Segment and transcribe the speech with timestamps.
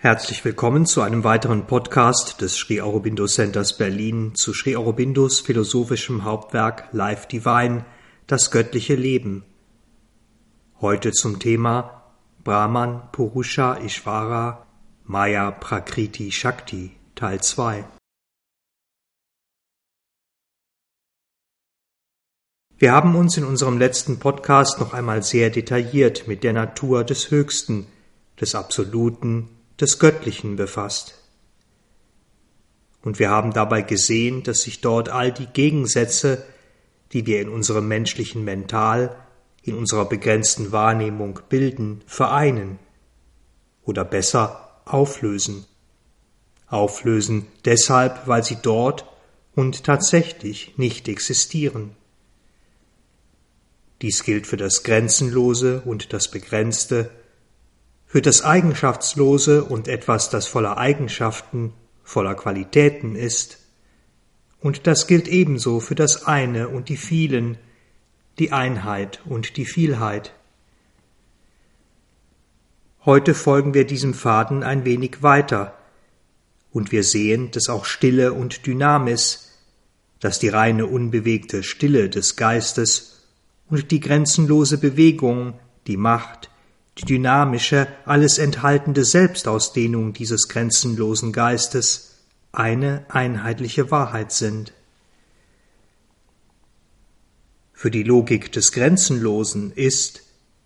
[0.00, 6.22] Herzlich willkommen zu einem weiteren Podcast des Sri Aurobindo Centers Berlin zu Sri Aurobindos philosophischem
[6.22, 7.84] Hauptwerk Life Divine,
[8.28, 9.44] das göttliche Leben.
[10.80, 12.12] Heute zum Thema
[12.44, 14.68] Brahman, Purusha, Ishvara,
[15.02, 17.84] Maya, Prakriti, Shakti, Teil 2.
[22.76, 27.32] Wir haben uns in unserem letzten Podcast noch einmal sehr detailliert mit der Natur des
[27.32, 27.88] Höchsten,
[28.40, 31.14] des Absoluten, des Göttlichen befasst.
[33.02, 36.44] Und wir haben dabei gesehen, dass sich dort all die Gegensätze,
[37.12, 39.16] die wir in unserem menschlichen Mental,
[39.62, 42.78] in unserer begrenzten Wahrnehmung bilden, vereinen
[43.84, 45.64] oder besser auflösen.
[46.66, 49.06] Auflösen deshalb, weil sie dort
[49.54, 51.96] und tatsächlich nicht existieren.
[54.02, 57.10] Dies gilt für das Grenzenlose und das Begrenzte,
[58.08, 63.58] für das Eigenschaftslose und etwas, das voller Eigenschaften, voller Qualitäten ist.
[64.60, 67.58] Und das gilt ebenso für das eine und die vielen,
[68.38, 70.32] die Einheit und die Vielheit.
[73.04, 75.74] Heute folgen wir diesem Faden ein wenig weiter,
[76.70, 79.52] und wir sehen, dass auch Stille und Dynamis,
[80.20, 83.24] dass die reine unbewegte Stille des Geistes
[83.70, 86.50] und die grenzenlose Bewegung, die Macht,
[87.00, 92.16] die dynamische, alles enthaltende Selbstausdehnung dieses grenzenlosen Geistes
[92.52, 94.72] eine einheitliche Wahrheit sind.
[97.72, 100.22] Für die Logik des Grenzenlosen ist,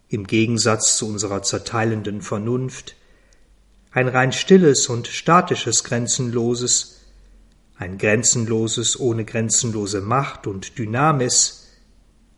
[0.08, 2.96] im Gegensatz zu unserer zerteilenden Vernunft,
[3.90, 7.00] ein rein stilles und statisches Grenzenloses,
[7.76, 11.68] ein Grenzenloses ohne grenzenlose Macht und Dynamis,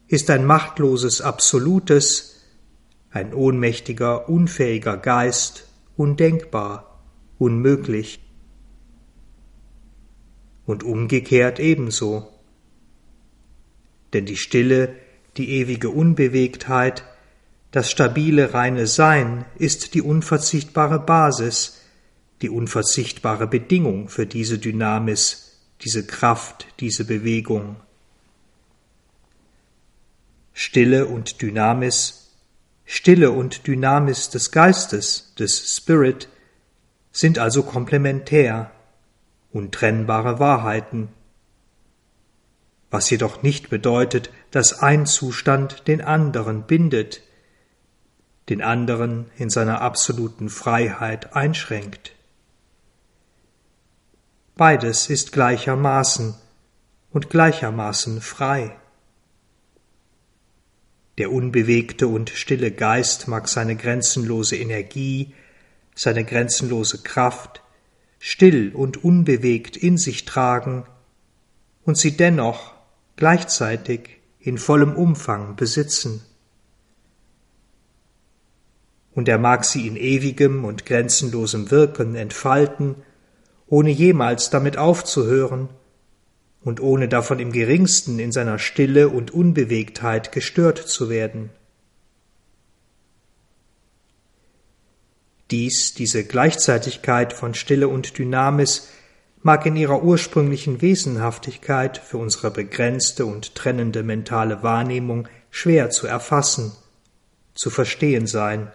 [0.09, 2.34] ist ein machtloses Absolutes,
[3.15, 7.01] ein ohnmächtiger, unfähiger Geist, undenkbar,
[7.39, 8.19] unmöglich.
[10.67, 12.29] Und umgekehrt ebenso.
[14.13, 14.97] Denn die Stille,
[15.37, 17.05] die ewige Unbewegtheit,
[17.71, 21.83] das stabile reine Sein ist die unverzichtbare Basis,
[22.43, 27.77] die unverzichtbare Bedingung für diese Dynamis, diese Kraft, diese Bewegung.
[30.53, 32.24] Stille und Dynamis
[32.85, 36.29] Stille und Dynamis des Geistes, des Spirit,
[37.13, 38.71] sind also komplementär,
[39.53, 41.09] untrennbare Wahrheiten,
[42.91, 47.23] was jedoch nicht bedeutet, dass ein Zustand den anderen bindet,
[48.49, 52.13] den anderen in seiner absoluten Freiheit einschränkt.
[54.57, 56.35] Beides ist gleichermaßen
[57.11, 58.77] und gleichermaßen frei.
[61.19, 65.33] Der unbewegte und stille Geist mag seine grenzenlose Energie,
[65.95, 67.63] seine grenzenlose Kraft
[68.19, 70.87] still und unbewegt in sich tragen
[71.85, 72.75] und sie dennoch
[73.17, 76.23] gleichzeitig in vollem Umfang besitzen.
[79.13, 82.97] Und er mag sie in ewigem und grenzenlosem Wirken entfalten,
[83.67, 85.69] ohne jemals damit aufzuhören
[86.65, 91.51] und ohne davon im geringsten in seiner Stille und Unbewegtheit gestört zu werden.
[95.51, 98.89] Dies, diese Gleichzeitigkeit von Stille und Dynamis,
[99.43, 106.73] mag in ihrer ursprünglichen Wesenhaftigkeit für unsere begrenzte und trennende mentale Wahrnehmung schwer zu erfassen,
[107.55, 108.73] zu verstehen sein.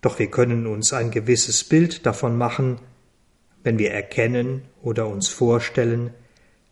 [0.00, 2.80] Doch wir können uns ein gewisses Bild davon machen,
[3.62, 6.12] wenn wir erkennen oder uns vorstellen,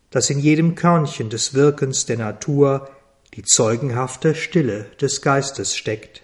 [0.09, 2.89] dass in jedem Körnchen des Wirkens der Natur
[3.33, 6.21] die zeugenhafte Stille des Geistes steckt.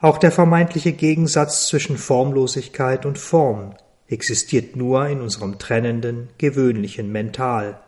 [0.00, 3.74] Auch der vermeintliche Gegensatz zwischen Formlosigkeit und Form
[4.06, 7.80] existiert nur in unserem trennenden, gewöhnlichen Mental,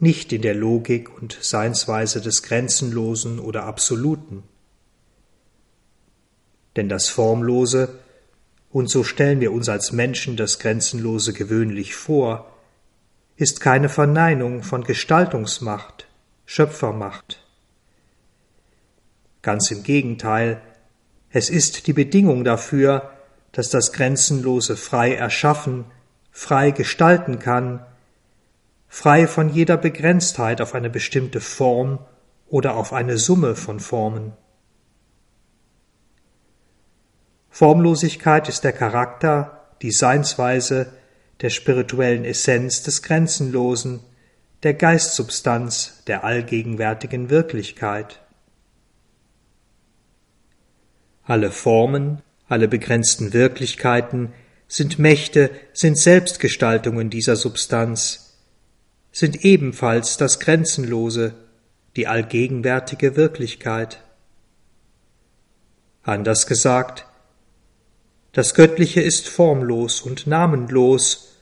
[0.00, 4.42] nicht in der Logik und Seinsweise des Grenzenlosen oder Absoluten
[6.78, 7.98] denn das Formlose,
[8.70, 12.54] und so stellen wir uns als Menschen das Grenzenlose gewöhnlich vor,
[13.36, 16.06] ist keine Verneinung von Gestaltungsmacht,
[16.46, 17.44] Schöpfermacht.
[19.42, 20.60] Ganz im Gegenteil,
[21.30, 23.10] es ist die Bedingung dafür,
[23.50, 25.84] dass das Grenzenlose frei erschaffen,
[26.30, 27.84] frei gestalten kann,
[28.86, 31.98] frei von jeder Begrenztheit auf eine bestimmte Form
[32.46, 34.32] oder auf eine Summe von Formen.
[37.58, 40.92] Formlosigkeit ist der Charakter, die Seinsweise
[41.40, 43.98] der spirituellen Essenz des Grenzenlosen,
[44.62, 48.20] der Geistsubstanz der allgegenwärtigen Wirklichkeit.
[51.24, 54.32] Alle Formen, alle begrenzten Wirklichkeiten
[54.68, 58.38] sind Mächte, sind Selbstgestaltungen dieser Substanz,
[59.10, 61.34] sind ebenfalls das Grenzenlose,
[61.96, 64.00] die allgegenwärtige Wirklichkeit.
[66.04, 67.07] Anders gesagt,
[68.38, 71.34] das Göttliche ist formlos und namenlos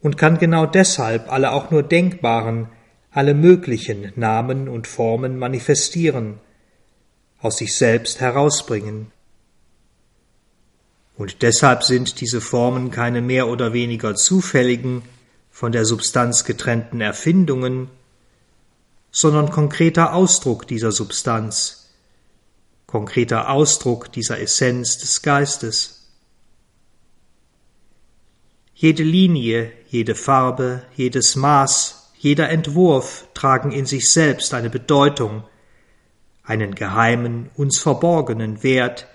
[0.00, 2.66] und kann genau deshalb alle auch nur denkbaren,
[3.12, 6.40] alle möglichen Namen und Formen manifestieren,
[7.38, 9.12] aus sich selbst herausbringen.
[11.16, 15.02] Und deshalb sind diese Formen keine mehr oder weniger zufälligen,
[15.48, 17.88] von der Substanz getrennten Erfindungen,
[19.12, 21.90] sondern konkreter Ausdruck dieser Substanz,
[22.88, 26.01] konkreter Ausdruck dieser Essenz des Geistes.
[28.82, 35.44] Jede Linie, jede Farbe, jedes Maß, jeder Entwurf tragen in sich selbst eine Bedeutung,
[36.42, 39.06] einen geheimen, uns verborgenen Wert,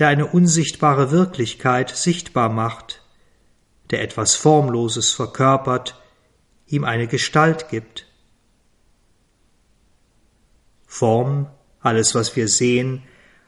[0.00, 3.04] der eine unsichtbare Wirklichkeit sichtbar macht,
[3.92, 6.02] der etwas Formloses verkörpert,
[6.66, 8.08] ihm eine Gestalt gibt.
[10.88, 11.46] Form,
[11.78, 13.04] alles was wir sehen,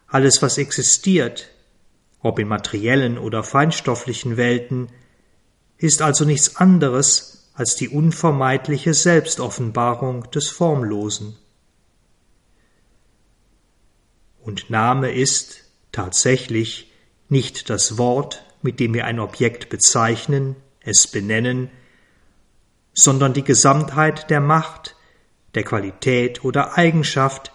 [0.06, 1.50] alles was existiert,
[2.20, 4.90] ob in materiellen oder feinstofflichen Welten,
[5.78, 11.36] ist also nichts anderes als die unvermeidliche Selbstoffenbarung des Formlosen.
[14.40, 16.92] Und Name ist, tatsächlich
[17.28, 21.70] nicht das Wort, mit dem wir ein Objekt bezeichnen, es benennen,
[22.92, 24.96] sondern die Gesamtheit der Macht,
[25.54, 27.52] der Qualität oder Eigenschaft,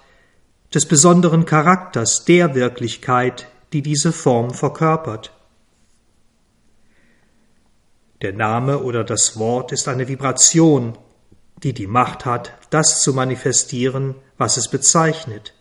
[0.73, 5.31] des besonderen Charakters der Wirklichkeit, die diese Form verkörpert.
[8.21, 10.97] Der Name oder das Wort ist eine Vibration,
[11.63, 15.53] die die Macht hat, das zu manifestieren, was es bezeichnet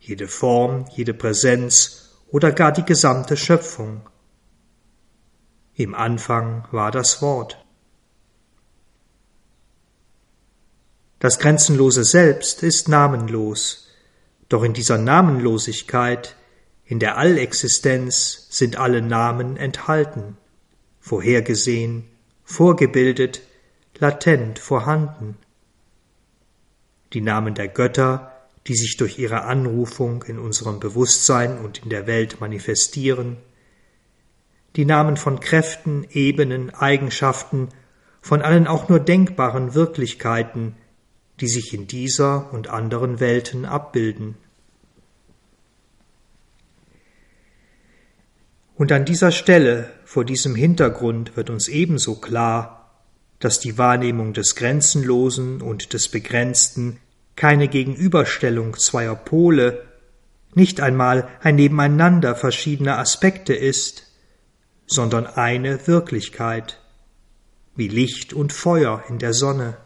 [0.00, 4.08] jede Form, jede Präsenz oder gar die gesamte Schöpfung.
[5.74, 7.64] Im Anfang war das Wort.
[11.18, 13.88] Das grenzenlose Selbst ist namenlos,
[14.48, 16.34] doch in dieser Namenlosigkeit,
[16.84, 20.38] in der Allexistenz sind alle Namen enthalten,
[21.10, 22.04] vorhergesehen,
[22.44, 23.42] vorgebildet,
[23.98, 25.36] latent vorhanden.
[27.12, 28.30] Die Namen der Götter,
[28.68, 33.38] die sich durch ihre Anrufung in unserem Bewusstsein und in der Welt manifestieren,
[34.76, 37.70] die Namen von Kräften, Ebenen, Eigenschaften,
[38.20, 40.76] von allen auch nur denkbaren Wirklichkeiten,
[41.40, 44.36] die sich in dieser und anderen Welten abbilden.
[48.80, 52.98] Und an dieser Stelle, vor diesem Hintergrund, wird uns ebenso klar,
[53.38, 56.96] dass die Wahrnehmung des Grenzenlosen und des Begrenzten
[57.36, 59.82] keine Gegenüberstellung zweier Pole,
[60.54, 64.06] nicht einmal ein Nebeneinander verschiedener Aspekte ist,
[64.86, 66.80] sondern eine Wirklichkeit,
[67.76, 69.76] wie Licht und Feuer in der Sonne.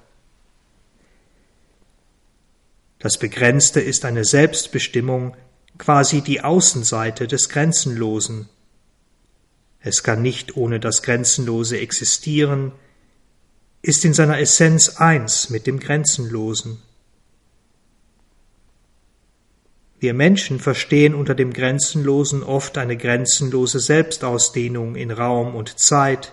[3.01, 5.37] Das Begrenzte ist eine Selbstbestimmung,
[5.79, 8.51] quasi die Außenseite des Grenzenlosen.
[9.87, 12.73] Es kann nicht ohne das Grenzenlose existieren,
[13.83, 16.81] ist in seiner Essenz eins mit dem Grenzenlosen.
[19.99, 26.33] Wir Menschen verstehen unter dem Grenzenlosen oft eine grenzenlose Selbstausdehnung in Raum und Zeit,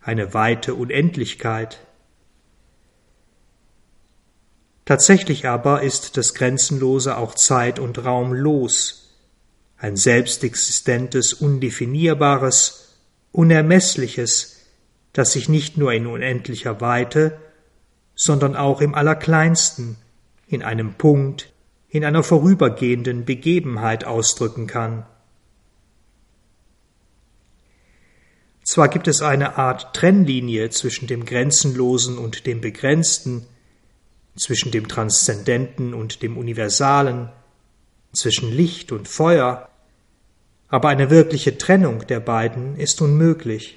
[0.00, 1.86] eine weite Unendlichkeit.
[4.86, 8.99] Tatsächlich aber ist das Grenzenlose auch Zeit und Raum los,
[9.80, 12.98] ein selbstexistentes, undefinierbares,
[13.32, 14.66] unermessliches,
[15.14, 17.40] das sich nicht nur in unendlicher Weite,
[18.14, 19.96] sondern auch im Allerkleinsten,
[20.46, 21.50] in einem Punkt,
[21.88, 25.06] in einer vorübergehenden Begebenheit ausdrücken kann.
[28.62, 33.46] Zwar gibt es eine Art Trennlinie zwischen dem Grenzenlosen und dem Begrenzten,
[34.36, 37.30] zwischen dem Transzendenten und dem Universalen,
[38.12, 39.69] zwischen Licht und Feuer,
[40.70, 43.76] aber eine wirkliche Trennung der beiden ist unmöglich.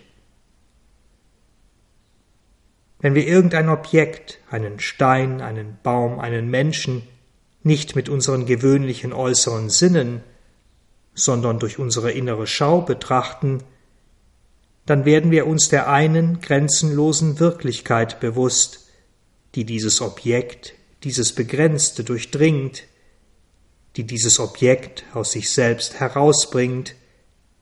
[2.99, 7.01] Wenn wir irgendein Objekt, einen Stein, einen Baum, einen Menschen
[7.63, 10.21] nicht mit unseren gewöhnlichen äußeren Sinnen,
[11.15, 13.63] sondern durch unsere innere Schau betrachten,
[14.85, 18.87] dann werden wir uns der einen grenzenlosen Wirklichkeit bewusst,
[19.55, 20.73] die dieses Objekt,
[21.03, 22.83] dieses Begrenzte durchdringt,
[23.95, 26.95] die dieses Objekt aus sich selbst herausbringt,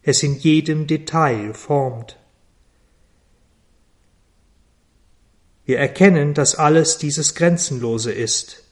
[0.02, 2.18] es in jedem Detail formt.
[5.66, 8.64] Wir erkennen, dass alles dieses Grenzenlose ist,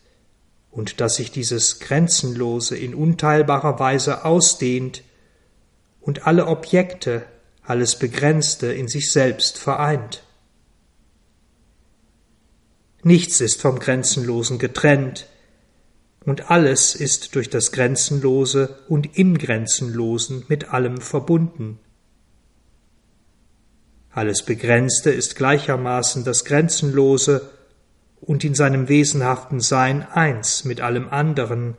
[0.72, 5.04] und dass sich dieses Grenzenlose in unteilbarer Weise ausdehnt
[6.00, 7.26] und alle Objekte,
[7.64, 10.24] alles Begrenzte in sich selbst vereint.
[13.02, 15.28] Nichts ist vom Grenzenlosen getrennt,
[16.30, 21.80] und alles ist durch das Grenzenlose und im Grenzenlosen mit allem verbunden.
[24.12, 27.50] Alles Begrenzte ist gleichermaßen das Grenzenlose
[28.22, 31.76] und in seinem wesenhaften Sein eins mit allem anderen,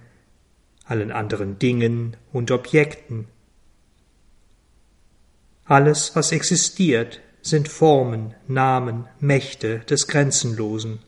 [0.84, 3.28] allen anderen Dingen und Objekten.
[5.64, 10.98] Alles, was existiert, sind Formen, Namen, Mächte des Grenzenlosen.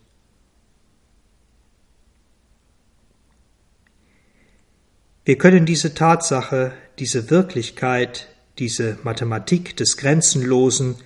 [5.24, 10.96] Wir können diese Tatsache, diese Wirklichkeit, diese Mathematik des Grenzenlosen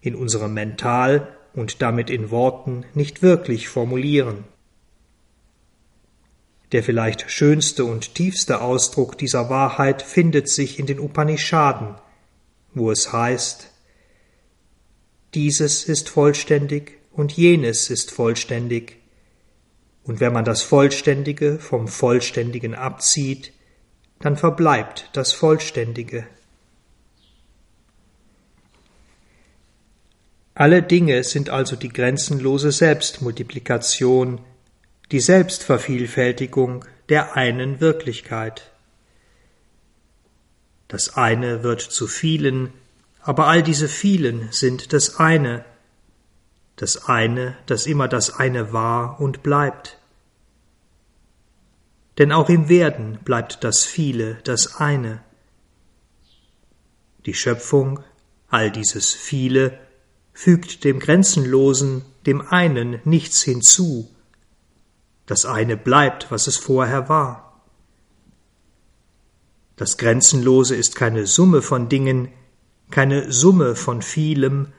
[0.00, 4.44] in unserem Mental und damit in Worten nicht wirklich formulieren.
[6.70, 11.96] Der vielleicht schönste und tiefste Ausdruck dieser Wahrheit findet sich in den Upanishaden,
[12.72, 13.72] wo es heißt
[15.34, 18.98] Dieses ist vollständig und jenes ist vollständig,
[20.04, 23.52] und wenn man das Vollständige vom Vollständigen abzieht,
[24.20, 26.26] dann verbleibt das Vollständige.
[30.54, 34.40] Alle Dinge sind also die grenzenlose Selbstmultiplikation,
[35.12, 38.72] die Selbstvervielfältigung der einen Wirklichkeit.
[40.88, 42.72] Das eine wird zu vielen,
[43.20, 45.64] aber all diese vielen sind das eine,
[46.76, 49.98] das eine, das immer das eine war und bleibt.
[52.18, 55.22] Denn auch im Werden bleibt das viele das eine.
[57.26, 58.00] Die Schöpfung,
[58.48, 59.78] all dieses viele,
[60.32, 64.10] fügt dem Grenzenlosen, dem einen nichts hinzu.
[65.26, 67.62] Das eine bleibt, was es vorher war.
[69.76, 72.28] Das Grenzenlose ist keine Summe von Dingen,
[72.90, 74.72] keine Summe von vielem,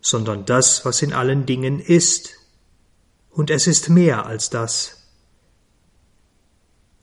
[0.00, 2.34] sondern das, was in allen Dingen ist.
[3.30, 4.99] Und es ist mehr als das.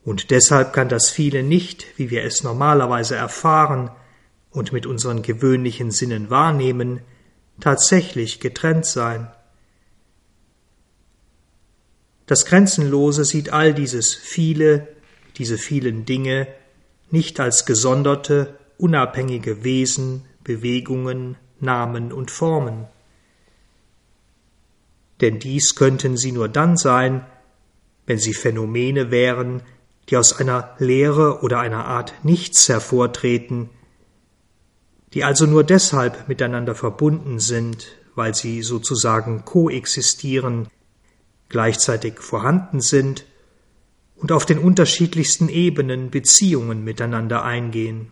[0.08, 3.92] Und deshalb kann das viele nicht, wie wir es normalerweise erfahren
[4.52, 7.02] und mit unseren gewöhnlichen Sinnen wahrnehmen,
[7.60, 9.30] tatsächlich getrennt sein.
[12.26, 14.88] Das Grenzenlose sieht all dieses viele,
[15.36, 16.48] diese vielen Dinge
[17.12, 22.86] nicht als gesonderte, unabhängige Wesen, Bewegungen, Namen und Formen.
[25.20, 27.26] Denn dies könnten sie nur dann sein,
[28.06, 29.64] wenn sie Phänomene wären,
[30.10, 33.70] die aus einer Lehre oder einer Art Nichts hervortreten,
[35.14, 40.68] die also nur deshalb miteinander verbunden sind, weil sie sozusagen koexistieren,
[41.50, 43.26] gleichzeitig vorhanden sind
[44.16, 48.12] und auf den unterschiedlichsten Ebenen Beziehungen miteinander eingehen.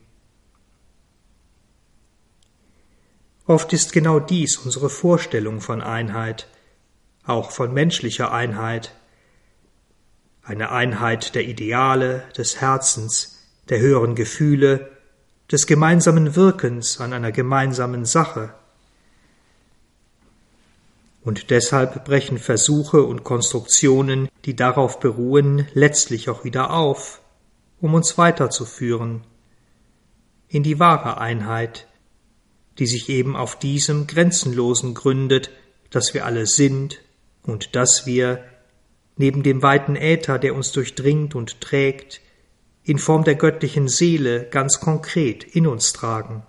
[3.47, 6.47] Oft ist genau dies unsere Vorstellung von Einheit,
[7.25, 8.93] auch von menschlicher Einheit,
[10.45, 14.91] eine Einheit der Ideale, des Herzens, der höheren Gefühle,
[15.51, 18.53] des gemeinsamen Wirkens an einer gemeinsamen Sache.
[21.23, 27.21] Und deshalb brechen Versuche und Konstruktionen, die darauf beruhen, letztlich auch wieder auf,
[27.81, 29.23] um uns weiterzuführen
[30.47, 31.87] in die wahre Einheit,
[32.77, 35.49] die sich eben auf diesem Grenzenlosen gründet,
[35.89, 37.01] dass wir alle sind
[37.41, 38.43] und dass wir
[39.17, 42.22] neben dem weiten Äther, der uns durchdringt und trägt,
[42.84, 46.43] in Form der göttlichen Seele ganz konkret in uns tragen.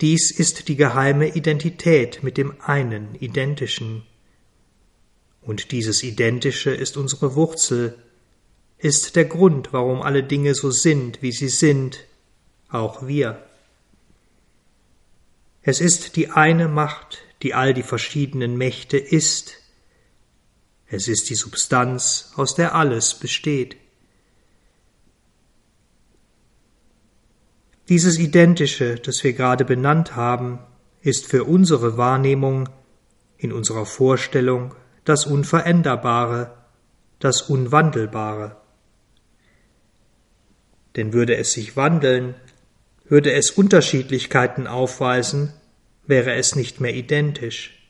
[0.00, 4.02] Dies ist die geheime Identität mit dem einen Identischen.
[5.40, 7.98] Und dieses Identische ist unsere Wurzel,
[8.78, 12.06] ist der Grund, warum alle Dinge so sind, wie sie sind,
[12.68, 13.44] auch wir.
[15.62, 19.63] Es ist die eine Macht, die all die verschiedenen Mächte ist,
[20.94, 23.76] es ist die Substanz, aus der alles besteht.
[27.88, 30.58] Dieses Identische, das wir gerade benannt haben,
[31.02, 32.68] ist für unsere Wahrnehmung,
[33.36, 34.74] in unserer Vorstellung,
[35.04, 36.54] das Unveränderbare,
[37.18, 38.56] das Unwandelbare.
[40.96, 42.34] Denn würde es sich wandeln,
[43.04, 45.52] würde es Unterschiedlichkeiten aufweisen,
[46.06, 47.83] wäre es nicht mehr identisch.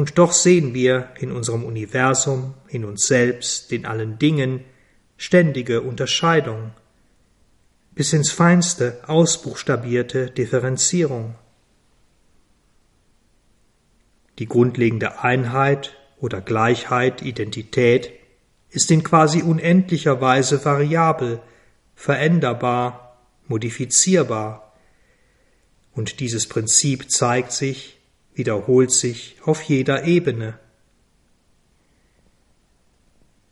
[0.00, 4.64] Und doch sehen wir in unserem Universum, in uns selbst, in allen Dingen
[5.18, 6.70] ständige Unterscheidung,
[7.94, 11.34] bis ins feinste ausbuchstabierte Differenzierung.
[14.38, 18.10] Die grundlegende Einheit oder Gleichheit, Identität
[18.70, 21.42] ist in quasi unendlicher Weise variabel,
[21.94, 24.72] veränderbar, modifizierbar.
[25.92, 27.99] Und dieses Prinzip zeigt sich,
[28.40, 30.58] wiederholt sich auf jeder Ebene.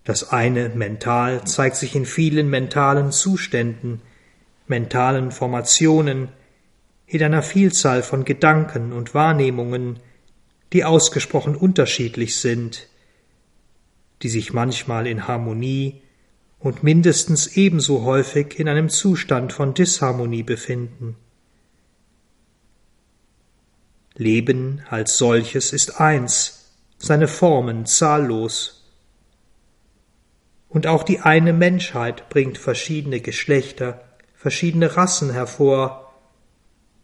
[0.05, 4.01] Das eine mental zeigt sich in vielen mentalen Zuständen,
[4.67, 6.31] mentalen Formationen,
[7.07, 10.01] in einer Vielzahl von Gedanken und Wahrnehmungen,
[10.73, 12.89] die ausgesprochen unterschiedlich sind,
[14.23, 16.01] die sich manchmal in Harmonie
[16.59, 21.17] und mindestens ebenso häufig in einem Zustand von Disharmonie befinden.
[24.19, 28.75] Leben als solches ist eins, seine Formen zahllos,
[30.69, 36.13] und auch die eine Menschheit bringt verschiedene Geschlechter, verschiedene Rassen hervor,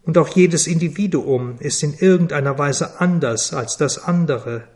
[0.02, 4.68] und auch jedes Individuum ist in irgendeiner Weise anders als das andere.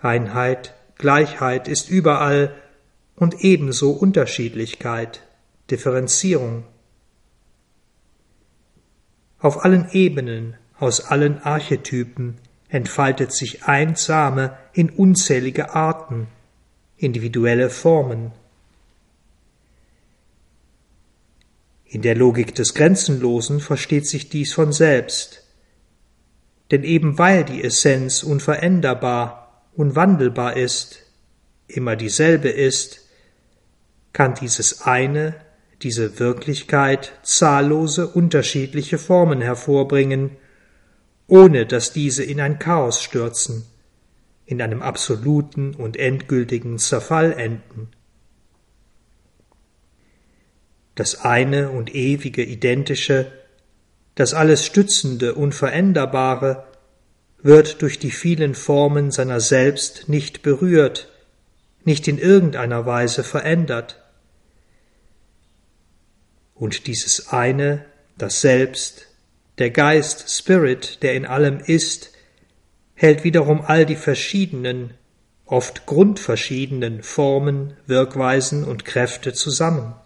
[0.00, 2.54] Einheit, Gleichheit ist überall
[3.16, 5.22] und ebenso Unterschiedlichkeit,
[5.70, 6.64] Differenzierung.
[9.42, 16.28] Auf allen Ebenen, aus allen Archetypen, entfaltet sich ein Same in unzählige Arten,
[16.96, 18.30] individuelle Formen.
[21.84, 25.44] In der Logik des Grenzenlosen versteht sich dies von selbst.
[26.70, 31.02] Denn eben weil die Essenz unveränderbar, unwandelbar ist,
[31.66, 33.08] immer dieselbe ist,
[34.12, 35.34] kann dieses eine,
[35.82, 40.30] diese Wirklichkeit zahllose unterschiedliche Formen hervorbringen,
[41.26, 43.64] ohne dass diese in ein Chaos stürzen,
[44.44, 47.88] in einem absoluten und endgültigen Zerfall enden.
[50.94, 53.32] Das eine und ewige Identische,
[54.14, 56.64] das alles Stützende, Unveränderbare,
[57.42, 61.08] wird durch die vielen Formen seiner selbst nicht berührt,
[61.84, 64.01] nicht in irgendeiner Weise verändert.
[66.62, 69.08] Und dieses eine, das Selbst,
[69.58, 72.12] der Geist, Spirit, der in allem ist,
[72.94, 74.94] hält wiederum all die verschiedenen,
[75.44, 79.96] oft grundverschiedenen Formen, Wirkweisen und Kräfte zusammen.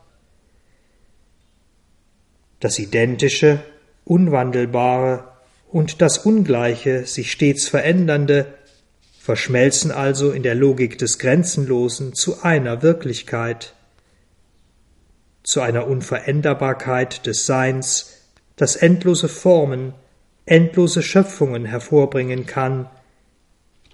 [2.58, 3.62] Das Identische,
[4.06, 5.24] Unwandelbare
[5.68, 8.46] und das Ungleiche, sich stets verändernde,
[9.20, 13.75] verschmelzen also in der Logik des Grenzenlosen zu einer Wirklichkeit,
[15.46, 18.14] zu einer Unveränderbarkeit des Seins,
[18.56, 19.94] das endlose Formen,
[20.44, 22.90] endlose Schöpfungen hervorbringen kann,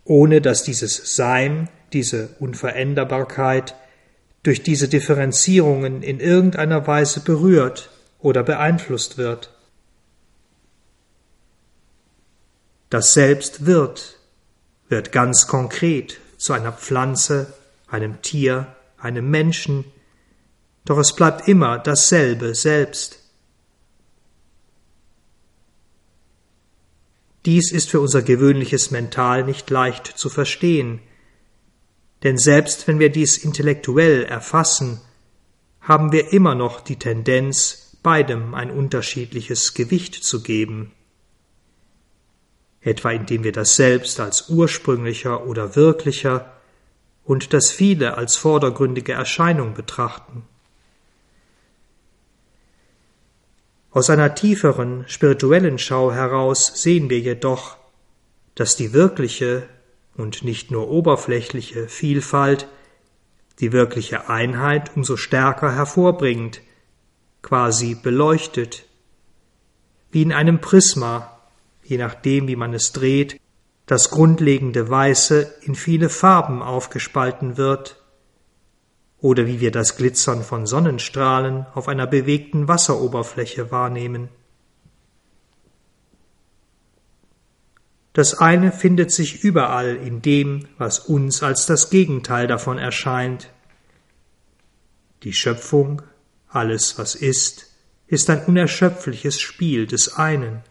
[0.05, 3.77] ohne dass dieses Sein, diese Unveränderbarkeit
[4.43, 9.55] durch diese Differenzierungen in irgendeiner Weise berührt oder beeinflusst wird.
[12.89, 14.19] Das Selbst wird,
[14.89, 17.53] wird ganz konkret zu einer Pflanze,
[17.89, 19.85] einem Tier, einem Menschen,
[20.85, 23.19] doch es bleibt immer dasselbe selbst.
[27.45, 31.01] Dies ist für unser gewöhnliches Mental nicht leicht zu verstehen,
[32.23, 35.01] denn selbst wenn wir dies intellektuell erfassen,
[35.81, 40.93] haben wir immer noch die Tendenz, beidem ein unterschiedliches Gewicht zu geben.
[42.81, 46.53] Etwa indem wir das Selbst als ursprünglicher oder wirklicher
[47.25, 50.45] und das Viele als vordergründige Erscheinung betrachten.
[53.93, 57.77] Aus einer tieferen spirituellen Schau heraus sehen wir jedoch,
[58.55, 59.69] dass die wirkliche
[60.17, 62.67] und nicht nur oberflächliche Vielfalt
[63.61, 66.63] die wirkliche Einheit umso stärker hervorbringt,
[67.43, 68.87] quasi beleuchtet,
[70.11, 71.39] wie in einem Prisma,
[71.83, 73.39] je nachdem wie man es dreht,
[73.87, 78.02] das grundlegende Weiße in viele Farben aufgespalten wird
[79.23, 84.29] oder wie wir das Glitzern von Sonnenstrahlen auf einer bewegten Wasseroberfläche wahrnehmen.
[88.13, 93.49] Das eine findet sich überall in dem, was uns als das Gegenteil davon erscheint.
[95.23, 96.03] Die Schöpfung,
[96.49, 97.71] alles was ist,
[98.09, 100.63] ist ein unerschöpfliches Spiel des einen.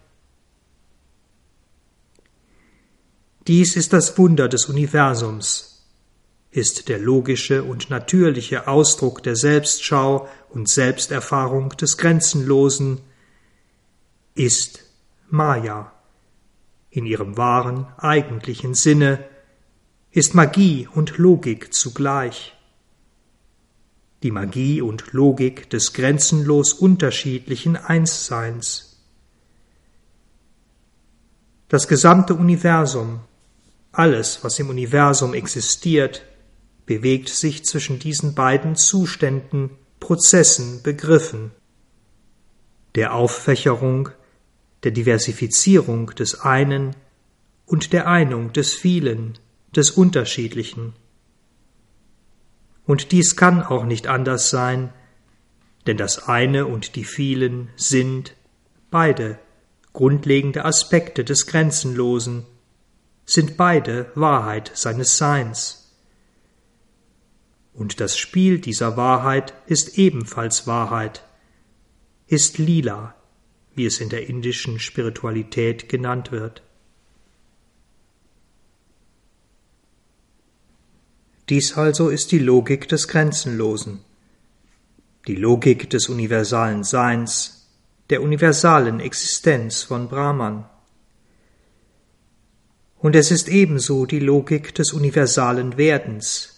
[3.48, 5.71] Dies ist das Wunder des Universums,
[6.52, 13.00] ist der logische und natürliche Ausdruck der Selbstschau und Selbsterfahrung des Grenzenlosen,
[14.36, 14.84] ist
[15.30, 15.94] Maya.
[16.90, 19.24] In ihrem wahren, eigentlichen Sinne
[20.12, 22.54] ist Magie und Logik zugleich.
[24.24, 29.00] Die Magie und Logik des grenzenlos unterschiedlichen Einsseins.
[31.70, 33.22] Das gesamte Universum,
[33.94, 36.24] alles, was im Universum existiert,
[36.92, 39.70] bewegt sich zwischen diesen beiden Zuständen,
[40.02, 41.52] Prozessen, Begriffen.
[42.96, 44.10] Der Auffächerung,
[44.84, 46.94] der Diversifizierung des einen
[47.66, 49.38] und der Einung des vielen,
[49.74, 50.92] des Unterschiedlichen.
[52.86, 54.92] Und dies kann auch nicht anders sein,
[55.88, 58.36] denn das eine und die vielen sind
[58.90, 59.40] beide
[59.94, 62.46] grundlegende Aspekte des Grenzenlosen,
[63.26, 65.81] sind beide Wahrheit seines Seins.
[67.74, 71.24] Und das Spiel dieser Wahrheit ist ebenfalls Wahrheit,
[72.28, 73.16] ist lila,
[73.76, 76.62] wie es in der indischen Spiritualität genannt wird.
[81.50, 84.00] Dies also ist die Logik des Grenzenlosen,
[85.28, 87.68] die Logik des universalen Seins,
[88.10, 90.70] der universalen Existenz von Brahman.
[93.00, 96.51] Und es ist ebenso die Logik des universalen Werdens,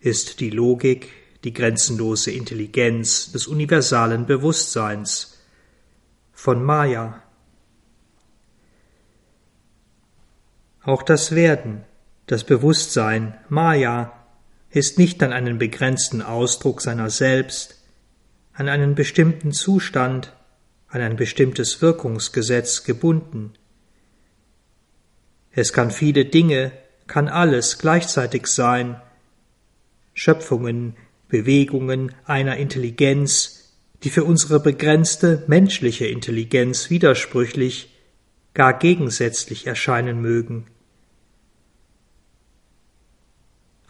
[0.00, 1.08] ist die Logik,
[1.44, 5.38] die grenzenlose Intelligenz des universalen Bewusstseins
[6.32, 7.22] von Maya.
[10.82, 11.84] Auch das Werden,
[12.26, 14.12] das Bewusstsein Maya
[14.70, 17.82] ist nicht an einen begrenzten Ausdruck seiner selbst,
[18.52, 20.32] an einen bestimmten Zustand,
[20.88, 23.54] an ein bestimmtes Wirkungsgesetz gebunden.
[25.50, 26.72] Es kann viele Dinge,
[27.06, 29.00] kann alles gleichzeitig sein,
[30.18, 30.96] Schöpfungen,
[31.28, 37.96] Bewegungen einer Intelligenz, die für unsere begrenzte menschliche Intelligenz widersprüchlich,
[38.52, 40.66] gar gegensätzlich erscheinen mögen.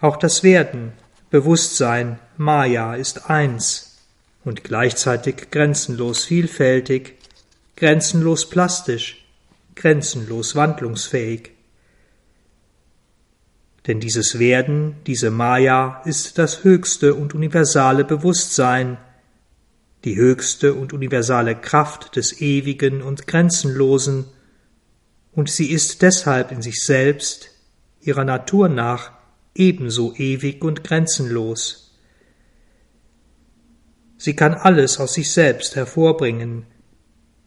[0.02, 0.92] Auch das Werden,
[1.30, 3.96] Bewusstsein, Maya ist eins
[4.44, 7.14] und gleichzeitig grenzenlos vielfältig,
[7.74, 9.24] grenzenlos plastisch,
[9.76, 11.52] grenzenlos wandlungsfähig.
[13.88, 18.98] Denn dieses Werden, diese Maya ist das höchste und universale Bewusstsein,
[20.04, 24.26] die höchste und universale Kraft des Ewigen und Grenzenlosen,
[25.32, 27.50] und sie ist deshalb in sich selbst,
[28.00, 29.12] ihrer Natur nach,
[29.54, 31.96] ebenso ewig und grenzenlos.
[34.18, 36.66] Sie kann alles aus sich selbst hervorbringen,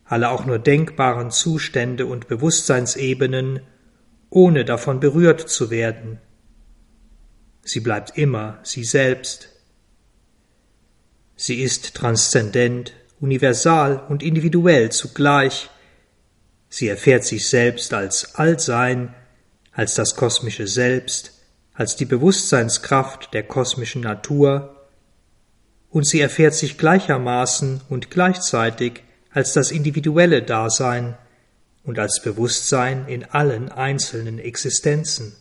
[0.06, 3.60] alle auch nur denkbaren Zustände und Bewusstseinsebenen,
[4.30, 6.20] ohne davon berührt zu werden.
[7.64, 9.50] Sie bleibt immer sie selbst.
[11.36, 15.70] Sie ist transzendent, universal und individuell zugleich.
[16.70, 19.14] Sie erfährt sich selbst als Allsein,
[19.72, 21.34] als das kosmische Selbst,
[21.74, 24.78] als die Bewusstseinskraft der kosmischen Natur,
[25.90, 31.18] und sie erfährt sich gleichermaßen und gleichzeitig als das individuelle Dasein
[31.84, 35.36] und als Bewusstsein in allen einzelnen Existenzen.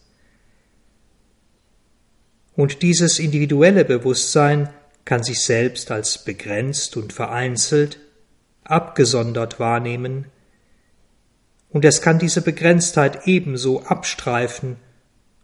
[2.57, 4.69] Und dieses individuelle Bewusstsein
[5.05, 7.99] kann sich selbst als begrenzt und vereinzelt,
[8.65, 10.27] abgesondert wahrnehmen,
[11.71, 14.77] und es kann diese Begrenztheit ebenso abstreifen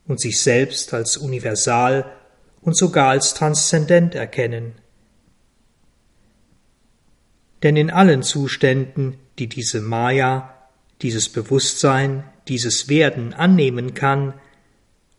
[0.06, 2.12] und sich selbst als universal
[2.60, 4.74] und sogar als transzendent erkennen.
[7.62, 10.52] Denn in allen Zuständen, die diese Maya,
[11.02, 14.34] dieses Bewusstsein, dieses Werden annehmen kann,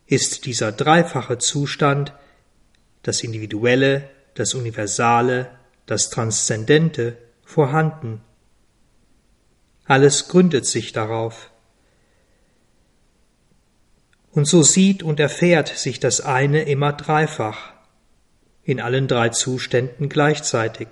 [0.08, 2.14] ist dieser dreifache Zustand,
[3.04, 5.52] das Individuelle, das Universale,
[5.86, 8.22] das Transzendente, vorhanden.
[9.86, 11.52] Alles gründet sich darauf.
[14.32, 17.74] Und so sieht und erfährt sich das eine immer dreifach,
[18.64, 20.90] in allen drei Zuständen gleichzeitig.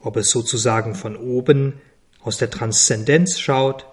[0.00, 1.80] Ob es sozusagen von oben
[2.22, 3.86] aus der Transzendenz schaut,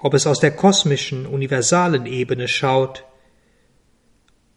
[0.00, 3.04] ob es aus der kosmischen, universalen Ebene schaut,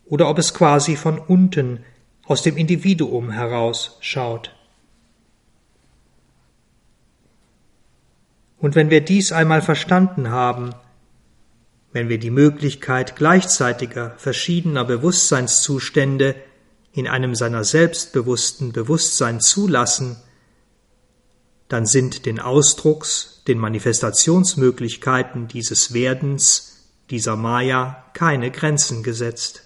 [0.06, 1.84] oder ob es quasi von unten
[2.26, 4.56] aus dem Individuum heraus schaut.
[8.58, 10.76] Und wenn wir dies einmal verstanden haben,
[11.94, 16.36] wenn wir die Möglichkeit gleichzeitiger verschiedener Bewusstseinszustände
[16.94, 20.18] in einem seiner selbstbewussten Bewusstsein zulassen,
[21.72, 29.64] dann sind den Ausdrucks, den Manifestationsmöglichkeiten dieses Werdens, dieser Maya, keine Grenzen gesetzt.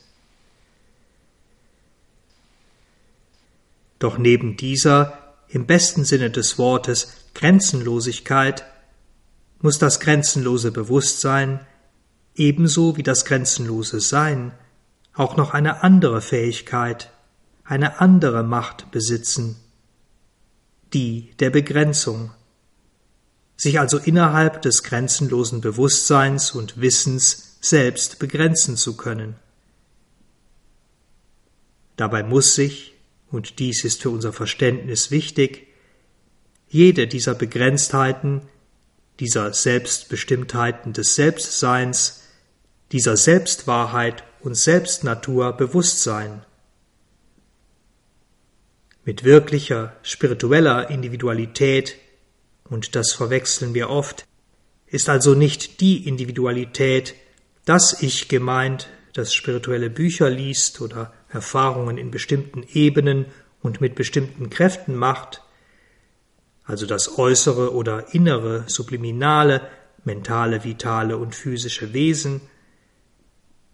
[3.98, 8.65] Doch neben dieser, im besten Sinne des Wortes, Grenzenlosigkeit
[9.62, 11.65] muss das grenzenlose Bewusstsein
[12.36, 14.52] ebenso wie das grenzenlose Sein
[15.15, 17.10] auch noch eine andere Fähigkeit,
[17.63, 19.56] eine andere Macht besitzen,
[20.95, 22.31] die der Begrenzung.
[23.58, 29.36] sich also innerhalb des grenzenlosen Bewusstseins und Wissens selbst begrenzen zu können.
[31.95, 32.93] Dabei muss sich,
[33.31, 35.67] und dies ist für unser Verständnis wichtig,
[36.67, 38.41] jede dieser Begrenztheiten,
[39.21, 42.23] dieser Selbstbestimmtheiten des Selbstseins,
[42.91, 46.45] dieser Selbstwahrheit und Selbstnatur bewusst sein.
[49.06, 51.96] Mit wirklicher spiritueller Individualität,
[52.63, 54.26] und das verwechseln wir oft,
[54.88, 57.13] ist also nicht die Individualität,
[57.65, 63.28] das Ich gemeint, das spirituelle Bücher liest oder Erfahrungen in bestimmten Ebenen
[63.62, 65.44] und mit bestimmten Kräften macht,
[66.63, 69.62] also das äußere oder innere, subliminale,
[70.04, 72.41] mentale, vitale und physische Wesen,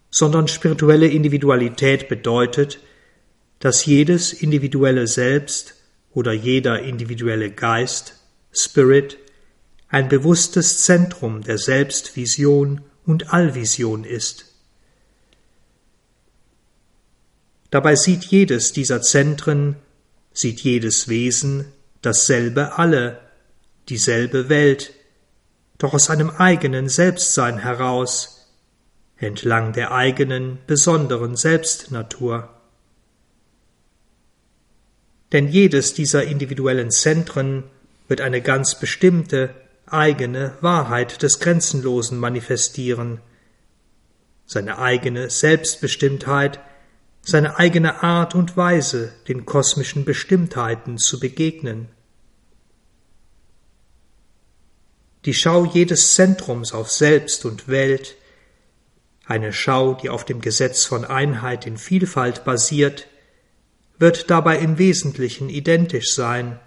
[0.09, 2.81] sondern spirituelle Individualität bedeutet,
[3.61, 5.75] dass jedes individuelle Selbst
[6.11, 8.15] oder jeder individuelle Geist,
[8.51, 9.17] Spirit,
[9.87, 14.45] ein bewusstes Zentrum der Selbstvision und Allvision ist.
[17.69, 19.75] Dabei sieht jedes dieser Zentren,
[20.33, 21.65] sieht jedes Wesen
[22.01, 23.19] dasselbe Alle,
[23.89, 24.93] dieselbe Welt,
[25.77, 28.49] doch aus einem eigenen Selbstsein heraus,
[29.17, 32.60] entlang der eigenen besonderen Selbstnatur.
[35.31, 37.63] Denn jedes dieser individuellen Zentren
[38.07, 39.53] wird eine ganz bestimmte,
[39.85, 43.19] eigene Wahrheit des Grenzenlosen manifestieren,
[44.45, 46.59] seine eigene Selbstbestimmtheit
[47.21, 51.89] seine eigene Art und Weise, den kosmischen Bestimmtheiten zu begegnen.
[55.25, 58.15] Die Schau jedes Zentrums auf Selbst und Welt,
[59.25, 63.07] eine Schau, die auf dem Gesetz von Einheit in Vielfalt basiert,
[64.01, 66.59] wird dabei im Wesentlichen identisch sein,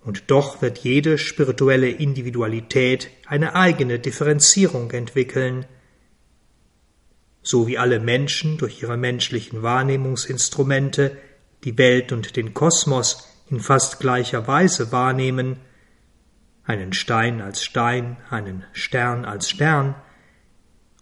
[0.00, 5.64] und doch wird jede spirituelle Individualität eine eigene Differenzierung entwickeln,
[7.42, 11.16] so wie alle Menschen durch ihre menschlichen Wahrnehmungsinstrumente
[11.62, 15.58] die Welt und den Kosmos in fast gleicher Weise wahrnehmen,
[16.64, 19.94] einen Stein als Stein, einen Stern als Stern,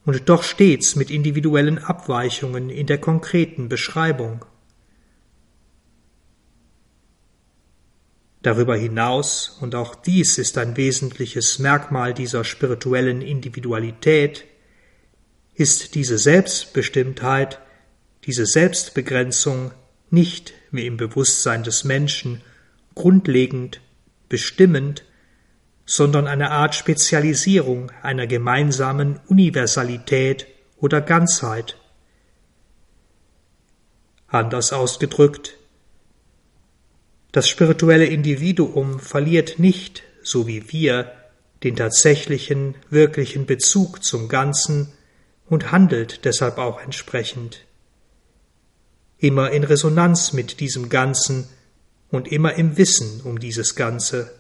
[0.05, 4.45] und doch stets mit individuellen Abweichungen in der konkreten Beschreibung.
[8.43, 14.45] Darüber hinaus, und auch dies ist ein wesentliches Merkmal dieser spirituellen Individualität,
[15.55, 17.61] ist diese Selbstbestimmtheit,
[18.25, 19.73] diese Selbstbegrenzung
[20.11, 22.43] nicht wie im Bewusstsein des Menschen
[22.95, 23.81] grundlegend,
[24.29, 25.05] bestimmend,
[25.87, 30.47] sondern eine Art Spezialisierung einer gemeinsamen Universalität
[30.79, 31.77] oder Ganzheit.
[34.27, 35.59] Anders ausgedrückt,
[37.33, 41.13] das spirituelle Individuum verliert nicht, so wie wir,
[41.65, 44.93] den tatsächlichen, wirklichen Bezug zum Ganzen,
[45.47, 47.67] und handelt deshalb auch entsprechend.
[49.19, 51.49] Immer in Resonanz mit diesem Ganzen
[52.11, 54.33] und immer im Wissen um dieses Ganze.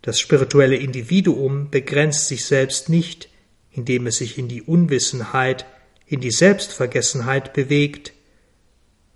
[0.00, 3.28] Das spirituelle Individuum begrenzt sich selbst nicht,
[3.70, 5.64] indem es sich in die Unwissenheit,
[6.06, 8.12] in die Selbstvergessenheit bewegt,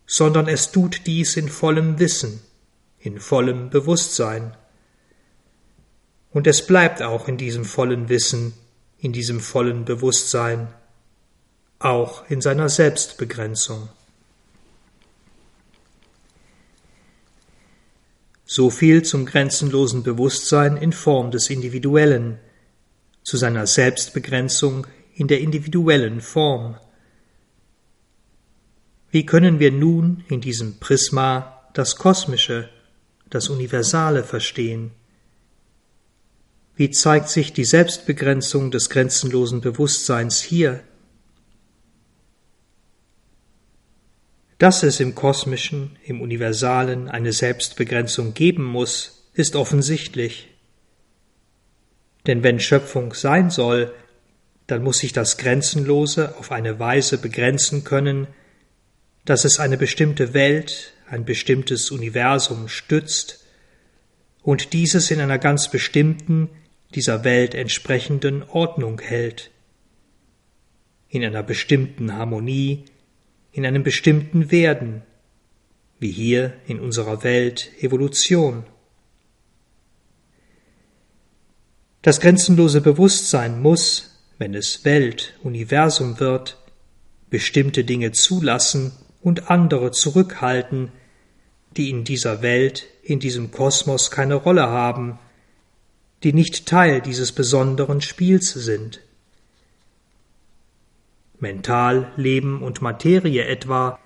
[0.06, 2.40] sondern es tut dies in vollem Wissen,
[2.98, 4.56] in vollem Bewusstsein.
[6.30, 8.54] Und es bleibt auch in diesem vollen Wissen,
[8.98, 10.68] in diesem vollen Bewusstsein,
[11.78, 13.88] auch in seiner Selbstbegrenzung.
[18.44, 22.38] So viel zum grenzenlosen Bewusstsein in Form des Individuellen,
[23.24, 26.78] zu seiner Selbstbegrenzung in der individuellen Form.
[29.16, 32.68] Wie können wir nun in diesem Prisma das Kosmische,
[33.30, 34.90] das Universale verstehen?
[36.74, 40.82] Wie zeigt sich die Selbstbegrenzung des grenzenlosen Bewusstseins hier?
[44.58, 50.50] Dass es im Kosmischen, im Universalen eine Selbstbegrenzung geben muss, ist offensichtlich.
[52.26, 53.94] Denn wenn Schöpfung sein soll,
[54.66, 58.26] dann muss sich das Grenzenlose auf eine Weise begrenzen können,
[59.26, 63.44] dass es eine bestimmte Welt, ein bestimmtes Universum stützt
[64.42, 66.48] und dieses in einer ganz bestimmten,
[66.94, 69.50] dieser Welt entsprechenden Ordnung hält,
[71.08, 72.84] in einer bestimmten Harmonie,
[73.50, 75.02] in einem bestimmten Werden,
[75.98, 78.64] wie hier in unserer Welt Evolution.
[82.02, 86.58] Das grenzenlose Bewusstsein muss, wenn es Welt, Universum wird,
[87.28, 90.92] bestimmte Dinge zulassen und andere zurückhalten,
[91.76, 95.18] die in dieser Welt, in diesem Kosmos keine Rolle haben,
[96.22, 99.00] die nicht Teil dieses besonderen Spiels sind.
[101.38, 103.98] Mental, Leben und Materie etwa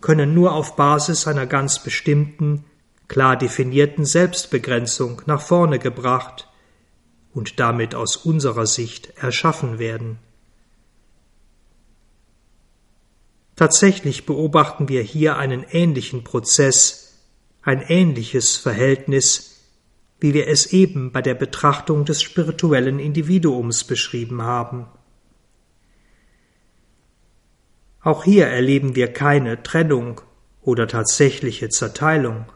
[0.00, 2.64] können nur auf Basis einer ganz bestimmten,
[3.08, 6.48] klar definierten Selbstbegrenzung nach vorne gebracht
[7.34, 10.18] und damit aus unserer Sicht erschaffen werden.
[13.58, 17.24] Tatsächlich beobachten wir hier einen ähnlichen Prozess,
[17.60, 19.64] ein ähnliches Verhältnis,
[20.20, 24.86] wie wir es eben bei der Betrachtung des spirituellen Individuums beschrieben haben.
[28.00, 30.20] Auch hier erleben wir keine Trennung
[30.62, 32.46] oder tatsächliche Zerteilung.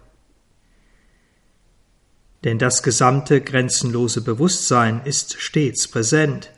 [2.44, 6.52] Denn das gesamte grenzenlose Bewusstsein ist stets präsent.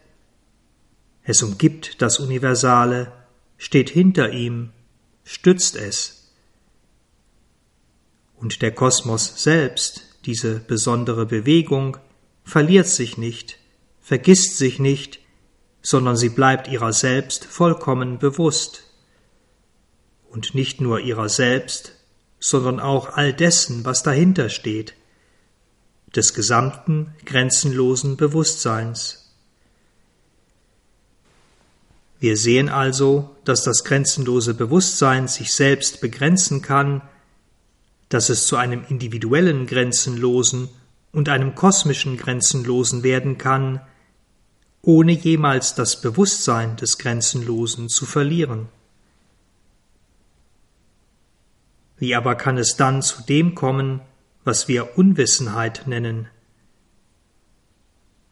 [1.22, 3.23] Es umgibt das Universale,
[3.56, 4.70] steht hinter ihm,
[5.24, 6.32] stützt es.
[8.36, 11.96] Und der Kosmos selbst, diese besondere Bewegung,
[12.44, 13.58] verliert sich nicht,
[14.00, 15.20] vergisst sich nicht,
[15.82, 18.84] sondern sie bleibt ihrer selbst vollkommen bewusst.
[20.30, 21.92] Und nicht nur ihrer selbst,
[22.40, 24.94] sondern auch all dessen, was dahinter steht,
[26.14, 29.23] des gesamten grenzenlosen Bewusstseins.
[32.24, 37.02] Wir sehen also, dass das grenzenlose Bewusstsein sich selbst begrenzen kann,
[38.08, 40.70] dass es zu einem individuellen Grenzenlosen
[41.12, 43.82] und einem kosmischen Grenzenlosen werden kann,
[44.80, 48.68] ohne jemals das Bewusstsein des Grenzenlosen zu verlieren.
[51.98, 54.00] Wie aber kann es dann zu dem kommen,
[54.44, 56.28] was wir Unwissenheit nennen?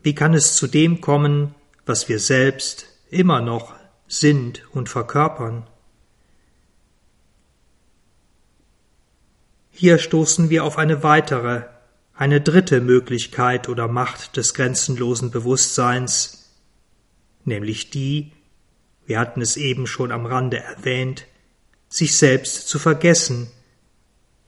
[0.03, 3.82] Wie kann es zu dem kommen, was wir selbst immer noch
[4.13, 5.67] sind und verkörpern.
[9.71, 11.63] Hier stoßen wir auf eine weitere,
[12.15, 16.51] eine dritte Möglichkeit oder Macht des grenzenlosen Bewusstseins,
[17.47, 18.33] nämlich die,
[19.07, 21.27] wir hatten es eben schon am Rande erwähnt,
[21.89, 23.51] sich selbst zu vergessen,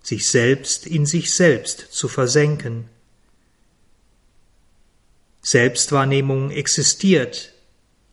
[0.03, 2.91] sich selbst in sich selbst zu versenken.
[5.41, 7.54] Selbstwahrnehmung existiert,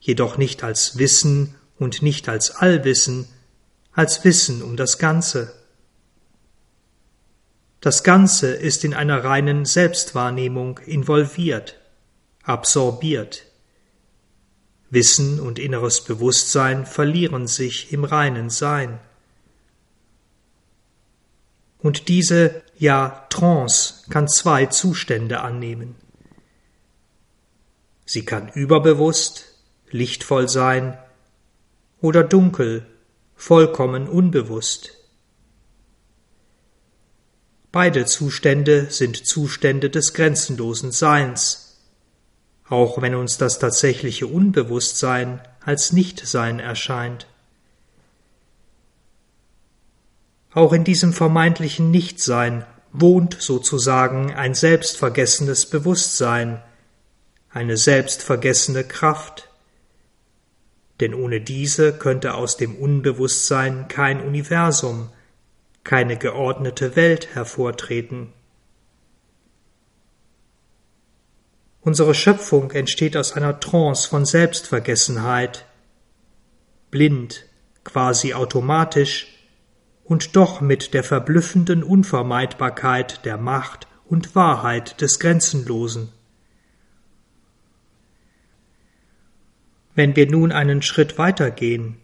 [0.02, 3.28] jedoch nicht als Wissen und nicht als Allwissen,
[3.94, 5.54] als Wissen um das Ganze.
[7.80, 11.80] Das Ganze ist in einer reinen Selbstwahrnehmung involviert,
[12.44, 13.46] absorbiert.
[14.90, 19.00] Wissen und inneres Bewusstsein verlieren sich im reinen Sein.
[21.80, 25.96] Und diese, ja, Trance kann zwei Zustände annehmen.
[28.06, 29.51] Sie kann überbewusst,
[29.91, 30.97] lichtvoll sein
[32.01, 32.86] oder dunkel,
[33.36, 34.97] vollkommen unbewusst.
[37.71, 41.80] Beide Zustände sind Zustände des grenzenlosen Seins,
[42.67, 47.27] auch wenn uns das tatsächliche Unbewusstsein als Nichtsein erscheint.
[50.54, 56.62] Auch in diesem vermeintlichen Nichtsein wohnt sozusagen ein selbstvergessenes Bewusstsein,
[57.49, 59.49] eine selbstvergessene Kraft,
[61.02, 65.10] denn ohne diese könnte aus dem Unbewusstsein kein Universum,
[65.84, 68.32] keine geordnete Welt hervortreten.
[71.82, 75.66] Unsere Schöpfung entsteht aus einer Trance von Selbstvergessenheit,
[76.92, 77.48] blind,
[77.84, 79.28] quasi automatisch
[80.04, 86.10] und doch mit der verblüffenden Unvermeidbarkeit der Macht und Wahrheit des Grenzenlosen.
[89.95, 91.97] Wenn wir nun einen Schritt weitergehen,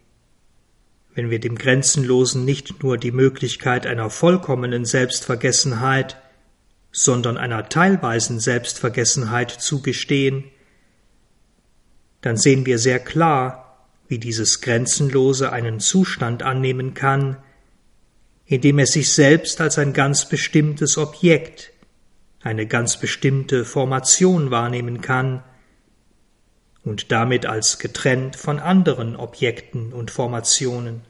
[1.15, 6.21] wenn wir dem Grenzenlosen nicht nur die Möglichkeit einer vollkommenen Selbstvergessenheit,
[6.91, 10.45] sondern einer teilweisen Selbstvergessenheit zugestehen,
[12.21, 17.38] dann sehen wir sehr klar, wie dieses Grenzenlose einen Zustand annehmen kann,
[18.46, 21.73] in dem es sich selbst als ein ganz bestimmtes Objekt,
[22.42, 25.44] eine ganz bestimmte Formation wahrnehmen kann,
[26.88, 31.02] und damit als getrennt von anderen Objekten und Formationen.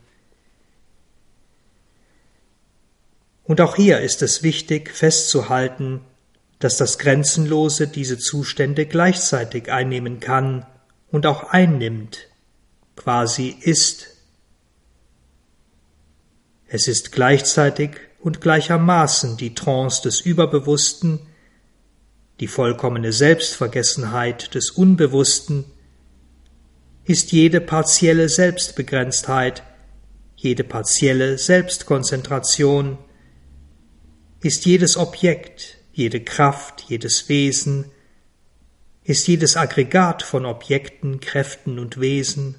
[3.43, 6.01] Und auch hier ist es wichtig festzuhalten,
[6.59, 10.65] dass das Grenzenlose diese Zustände gleichzeitig einnehmen kann
[11.11, 12.27] und auch einnimmt,
[12.95, 14.15] quasi ist.
[16.67, 21.19] Es ist gleichzeitig und gleichermaßen die Trance des Überbewussten,
[22.39, 25.65] die vollkommene Selbstvergessenheit des Unbewussten,
[27.05, 29.63] ist jede partielle Selbstbegrenztheit,
[30.35, 32.97] jede partielle Selbstkonzentration,
[34.41, 37.91] ist jedes Objekt, jede Kraft, jedes Wesen,
[39.03, 42.55] ist jedes Aggregat von Objekten, Kräften und Wesen,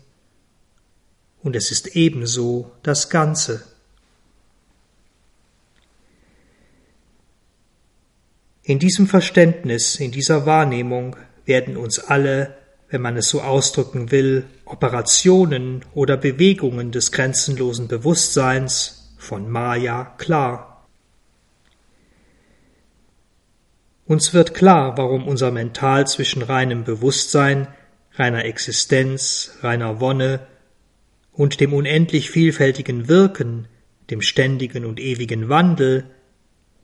[1.40, 3.64] und es ist ebenso das Ganze.
[8.68, 11.16] In diesem Verständnis, in dieser Wahrnehmung
[11.46, 12.54] werden uns alle,
[12.90, 20.86] wenn man es so ausdrücken will, Operationen oder Bewegungen des grenzenlosen Bewusstseins von Maya klar.
[24.04, 27.68] Uns wird klar, warum unser Mental zwischen reinem Bewusstsein,
[28.16, 30.46] reiner Existenz, reiner Wonne
[31.32, 33.66] und dem unendlich vielfältigen Wirken,
[34.10, 36.04] dem ständigen und ewigen Wandel,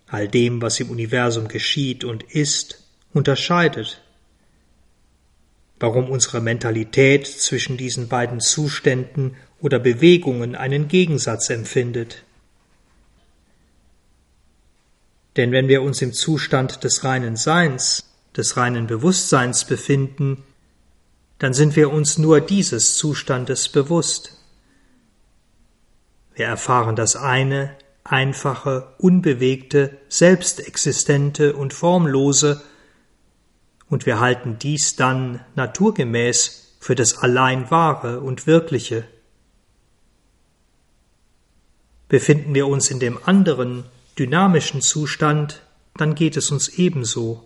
[0.06, 2.82] all dem, was im Universum geschieht und ist,
[3.12, 4.02] unterscheidet.
[5.80, 12.22] Warum unsere Mentalität zwischen diesen beiden Zuständen oder Bewegungen einen Gegensatz empfindet.
[15.36, 18.04] Denn wenn wir uns im Zustand des reinen Seins,
[18.36, 20.44] des reinen Bewusstseins befinden,
[21.38, 24.36] dann sind wir uns nur dieses Zustandes bewusst.
[26.34, 32.62] Wir erfahren das eine, einfache, unbewegte, selbstexistente und formlose,
[33.88, 39.04] und wir halten dies dann naturgemäß für das allein wahre und wirkliche.
[42.08, 43.84] Befinden wir uns in dem anderen,
[44.18, 45.62] dynamischen Zustand,
[45.96, 47.44] dann geht es uns ebenso.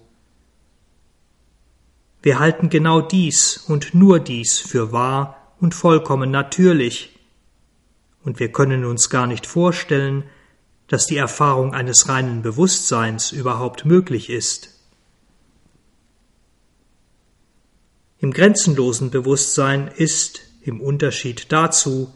[2.22, 7.18] Wir halten genau dies und nur dies für wahr und vollkommen natürlich,
[8.24, 10.24] und wir können uns gar nicht vorstellen,
[10.88, 14.74] dass die Erfahrung eines reinen Bewusstseins überhaupt möglich ist.
[18.18, 22.12] Im grenzenlosen Bewusstsein ist, im Unterschied dazu,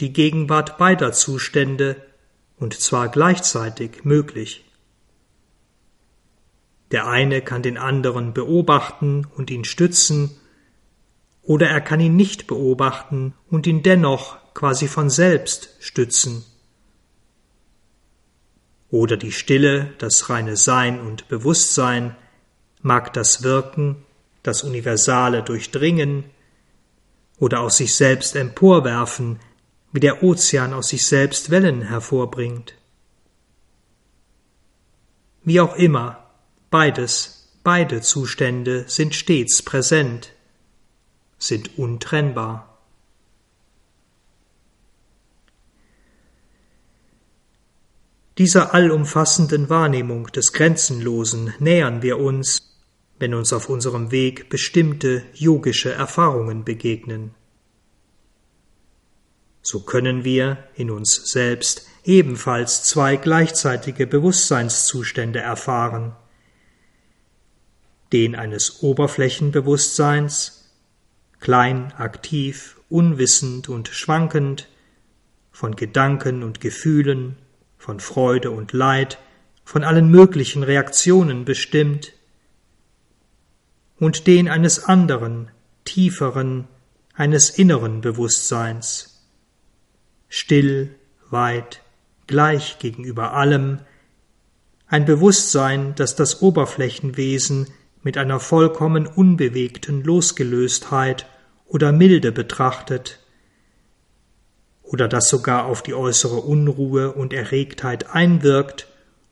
[0.00, 2.02] die Gegenwart beider Zustände,
[2.58, 4.64] und zwar gleichzeitig möglich.
[6.90, 10.30] Der eine kann den anderen beobachten und ihn stützen,
[11.42, 16.44] oder er kann ihn nicht beobachten und ihn dennoch quasi von selbst stützen.
[18.90, 22.16] Oder die Stille, das reine Sein und Bewusstsein
[22.82, 24.04] mag das Wirken,
[24.42, 26.24] das Universale durchdringen
[27.38, 29.40] oder aus sich selbst emporwerfen,
[29.92, 32.74] wie der Ozean aus sich selbst Wellen hervorbringt.
[35.42, 36.30] Wie auch immer,
[36.70, 40.32] beides, beide Zustände sind stets präsent,
[41.38, 42.65] sind untrennbar.
[48.38, 52.76] Dieser allumfassenden Wahrnehmung des Grenzenlosen nähern wir uns,
[53.18, 57.34] wenn uns auf unserem Weg bestimmte yogische Erfahrungen begegnen.
[59.62, 66.14] So können wir in uns selbst ebenfalls zwei gleichzeitige Bewusstseinszustände erfahren.
[68.12, 70.70] Den eines Oberflächenbewusstseins,
[71.40, 74.68] klein, aktiv, unwissend und schwankend,
[75.50, 77.38] von Gedanken und Gefühlen,
[77.86, 79.16] von Freude und Leid,
[79.64, 82.14] von allen möglichen Reaktionen bestimmt,
[84.00, 85.52] und den eines anderen,
[85.84, 86.66] tieferen,
[87.14, 89.24] eines inneren Bewusstseins,
[90.28, 90.96] still,
[91.30, 91.80] weit,
[92.26, 93.78] gleich gegenüber allem,
[94.88, 97.68] ein Bewusstsein, das das Oberflächenwesen
[98.02, 101.28] mit einer vollkommen unbewegten Losgelöstheit
[101.66, 103.20] oder Milde betrachtet,
[104.86, 108.86] oder das sogar auf die äußere Unruhe und Erregtheit einwirkt,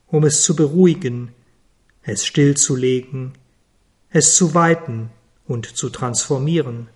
[0.08, 1.32] um es zu beruhigen,
[2.02, 3.32] es stillzulegen,
[4.10, 5.10] es zu weiten
[5.46, 6.88] und zu transformieren.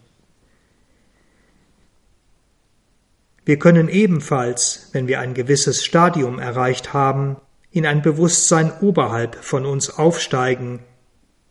[3.45, 7.37] Wir können ebenfalls, wenn wir ein gewisses Stadium erreicht haben,
[7.71, 10.81] in ein Bewusstsein oberhalb von uns aufsteigen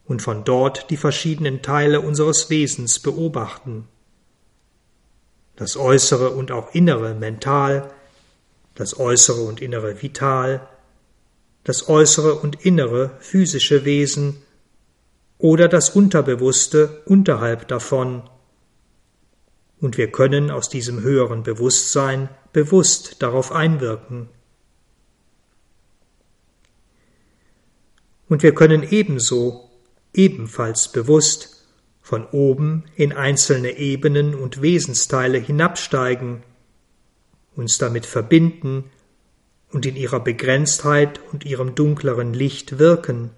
[0.06, 3.88] und von dort die verschiedenen Teile unseres Wesens beobachten
[5.58, 7.92] das äußere und auch innere mental,
[8.76, 10.68] das äußere und innere vital,
[11.64, 14.38] das äußere und innere physische Wesen
[15.40, 18.30] oder das Unterbewusste unterhalb davon.
[19.82, 24.30] Und wir können aus diesem höheren Bewusstsein bewusst darauf einwirken.
[28.30, 29.70] Und wir können ebenso,
[30.14, 31.57] ebenfalls bewusst,
[32.08, 36.42] von oben in einzelne Ebenen und Wesensteile hinabsteigen,
[37.54, 38.86] uns damit verbinden
[39.74, 43.32] und in ihrer Begrenztheit und ihrem dunkleren Licht wirken,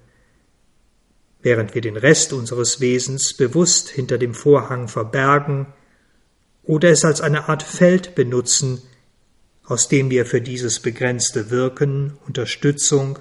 [1.42, 5.66] während wir den Rest unseres Wesens bewusst hinter dem Vorhang verbergen
[6.62, 8.84] oder es als eine Art Feld benutzen,
[9.64, 13.18] aus dem wir für dieses begrenzte Wirken Unterstützung,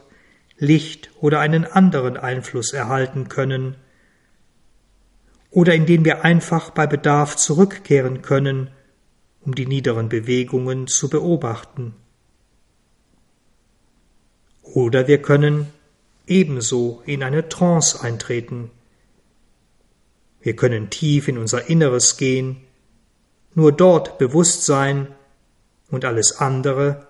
[0.58, 3.76] Licht oder einen anderen Einfluss erhalten können,
[5.50, 8.70] oder in den wir einfach bei Bedarf zurückkehren können,
[9.40, 11.94] um die niederen Bewegungen zu beobachten.
[14.62, 15.68] Oder wir können
[16.26, 18.70] ebenso in eine Trance eintreten.
[20.40, 22.58] Wir können tief in unser Inneres gehen,
[23.54, 25.08] nur dort bewusst sein
[25.90, 27.06] und alles andere,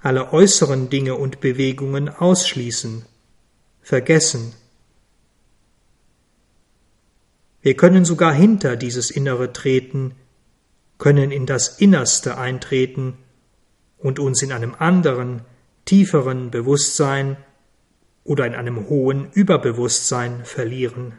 [0.00, 3.04] alle äußeren Dinge und Bewegungen ausschließen,
[3.80, 4.52] vergessen.
[7.60, 10.14] Wir können sogar hinter dieses Innere treten,
[10.98, 13.18] können in das Innerste eintreten
[13.98, 15.42] und uns in einem anderen,
[15.84, 17.36] tieferen Bewusstsein
[18.24, 21.14] oder in einem hohen Überbewusstsein verlieren.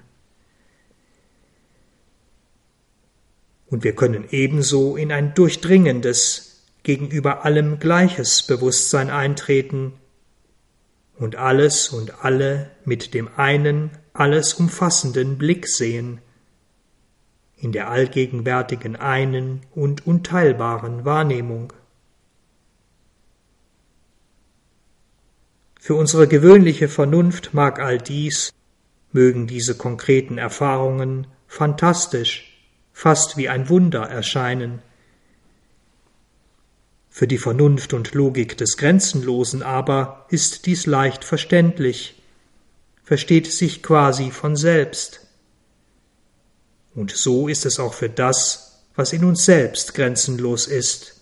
[3.66, 9.94] Und wir können ebenso in ein durchdringendes, gegenüber allem gleiches Bewusstsein eintreten
[11.18, 16.22] und alles und alle mit dem einen, alles umfassenden Blick sehen,
[17.62, 21.74] in der allgegenwärtigen einen und unteilbaren Wahrnehmung.
[25.80, 28.54] Für unsere gewöhnliche Vernunft mag all dies,
[29.12, 32.60] mögen diese konkreten Erfahrungen fantastisch,
[32.94, 34.82] fast wie ein Wunder erscheinen.
[37.10, 42.22] Für die Vernunft und Logik des Grenzenlosen aber ist dies leicht verständlich,
[43.04, 45.29] versteht sich quasi von selbst.
[47.00, 51.22] Und so ist es auch für das, was in uns selbst grenzenlos ist,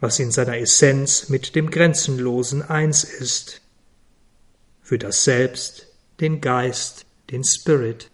[0.00, 3.60] was in seiner Essenz mit dem Grenzenlosen eins ist,
[4.80, 5.88] für das Selbst,
[6.20, 8.10] den Geist, den Spirit.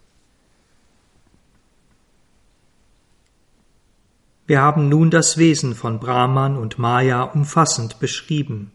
[4.45, 8.73] Wir haben nun das Wesen von Brahman und Maya umfassend beschrieben.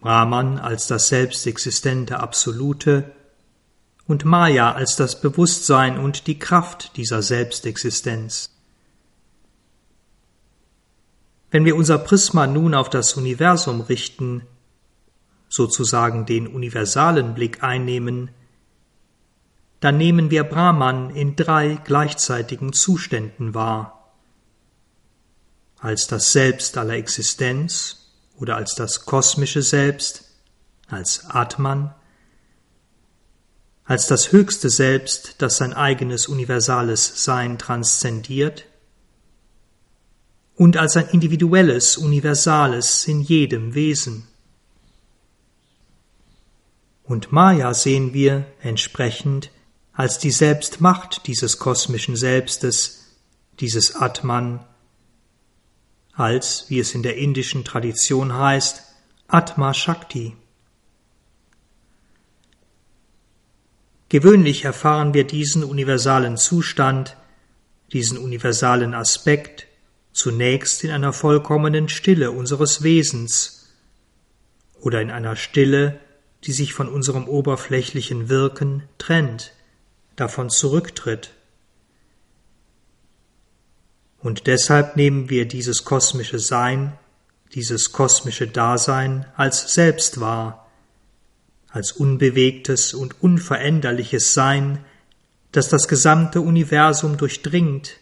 [0.00, 3.12] Brahman als das selbstexistente Absolute
[4.10, 8.50] und Maya als das Bewusstsein und die Kraft dieser Selbstexistenz.
[11.52, 14.42] Wenn wir unser Prisma nun auf das Universum richten,
[15.48, 18.30] sozusagen den universalen Blick einnehmen,
[19.78, 24.12] dann nehmen wir Brahman in drei gleichzeitigen Zuständen wahr.
[25.78, 30.24] Als das Selbst aller Existenz oder als das kosmische Selbst,
[30.88, 31.94] als Atman,
[33.90, 38.66] als das höchste Selbst, das sein eigenes universales Sein transzendiert,
[40.54, 44.28] und als ein individuelles, universales in jedem Wesen.
[47.02, 49.50] Und Maya sehen wir entsprechend
[49.92, 53.16] als die Selbstmacht dieses kosmischen Selbstes,
[53.58, 54.64] dieses Atman,
[56.12, 58.84] als, wie es in der indischen Tradition heißt,
[59.26, 60.36] Atma Shakti.
[64.10, 67.16] Gewöhnlich erfahren wir diesen universalen Zustand,
[67.92, 69.68] diesen universalen Aspekt
[70.12, 73.68] zunächst in einer vollkommenen Stille unseres Wesens
[74.80, 76.00] oder in einer Stille,
[76.42, 79.52] die sich von unserem oberflächlichen Wirken trennt,
[80.16, 81.30] davon zurücktritt.
[84.18, 86.98] Und deshalb nehmen wir dieses kosmische Sein,
[87.54, 90.59] dieses kosmische Dasein als selbst wahr,
[91.70, 94.78] als unbewegtes und unveränderliches Sein,
[95.52, 98.00] das das gesamte Universum durchdringt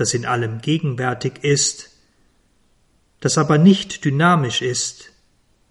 [0.00, 1.90] das in allem gegenwärtig ist,
[3.20, 5.12] das aber nicht dynamisch ist,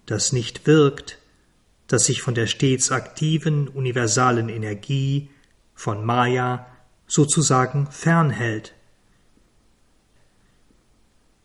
[0.06, 1.18] das nicht wirkt,
[1.88, 5.32] das sich von der stets aktiven universalen Energie
[5.74, 6.68] von Maya
[7.08, 8.76] sozusagen fernhält.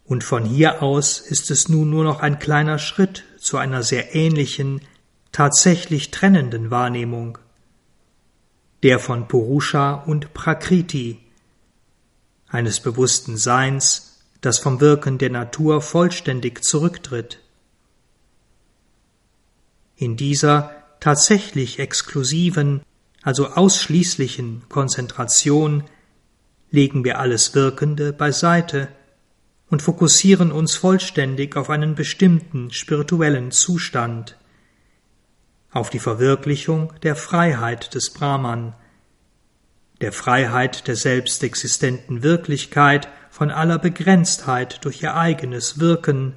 [0.05, 4.15] Und von hier aus ist es nun nur noch ein kleiner Schritt zu einer sehr
[4.15, 4.83] ähnlichen,
[5.35, 7.39] tatsächlich trennenden Wahrnehmung,
[8.85, 11.19] der von Purusha und Prakriti,
[12.47, 17.41] eines bewussten Seins, das vom Wirken der Natur vollständig zurücktritt.
[19.97, 20.71] In dieser
[21.01, 22.83] tatsächlich exklusiven,
[23.23, 25.83] also ausschließlichen Konzentration
[26.71, 28.87] legen wir alles Wirkende beiseite
[29.69, 34.37] und fokussieren uns vollständig auf einen bestimmten spirituellen Zustand,
[35.75, 38.75] auf die Verwirklichung der Freiheit des Brahman,
[40.01, 46.35] der Freiheit der selbstexistenten Wirklichkeit von aller Begrenztheit durch ihr eigenes Wirken,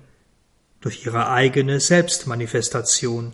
[0.82, 3.34] durch ihre eigene Selbstmanifestation.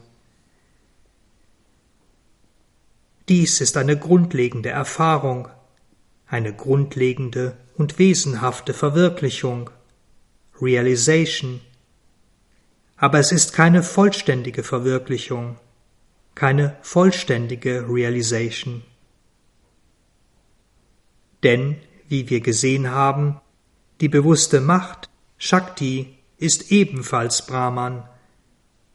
[3.29, 5.47] Dies ist eine grundlegende Erfahrung,
[6.27, 9.69] eine grundlegende und wesenhafte Verwirklichung,
[10.61, 11.61] Realization,
[12.97, 15.57] aber es ist keine vollständige Verwirklichung,
[16.35, 18.83] keine vollständige Realization.
[21.43, 21.77] Denn,
[22.07, 23.39] wie wir gesehen haben,
[24.01, 28.07] die bewusste Macht, Shakti, ist ebenfalls Brahman,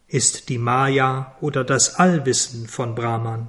[0.09, 3.49] ist die Maya oder das Allwissen von Brahman.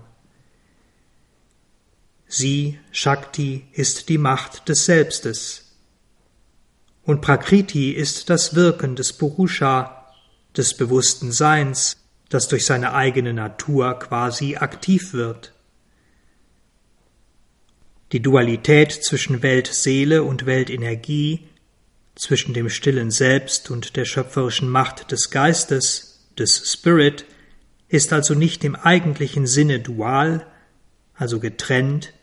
[2.28, 5.78] Sie, Shakti, ist die Macht des Selbstes.
[7.04, 10.14] Und Prakriti ist das Wirken des Purusha,
[10.56, 11.99] des bewussten Seins,
[12.30, 15.54] das durch seine eigene Natur quasi aktiv wird.
[18.12, 21.48] Die Dualität zwischen Weltseele und Weltenergie,
[22.16, 27.26] zwischen dem stillen Selbst und der schöpferischen Macht des Geistes, des Spirit,
[27.88, 30.46] ist also nicht im eigentlichen Sinne dual,
[31.14, 32.14] also getrennt,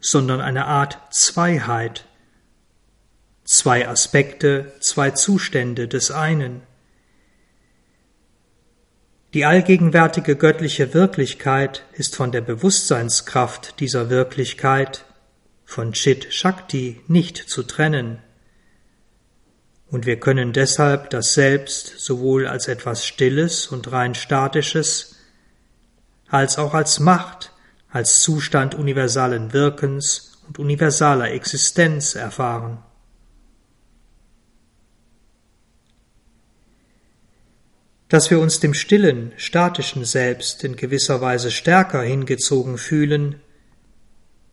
[0.00, 2.06] sondern eine Art Zweiheit,
[3.44, 6.62] zwei Aspekte, zwei Zustände des einen.
[9.32, 15.04] Die allgegenwärtige göttliche Wirklichkeit ist von der Bewusstseinskraft dieser Wirklichkeit,
[15.64, 18.18] von Chit Shakti, nicht zu trennen.
[19.86, 25.14] Und wir können deshalb das Selbst sowohl als etwas Stilles und rein Statisches,
[26.28, 27.52] als auch als Macht,
[27.88, 32.82] als Zustand universalen Wirkens und universaler Existenz erfahren.
[38.10, 43.36] Dass wir uns dem stillen, statischen Selbst in gewisser Weise stärker hingezogen fühlen,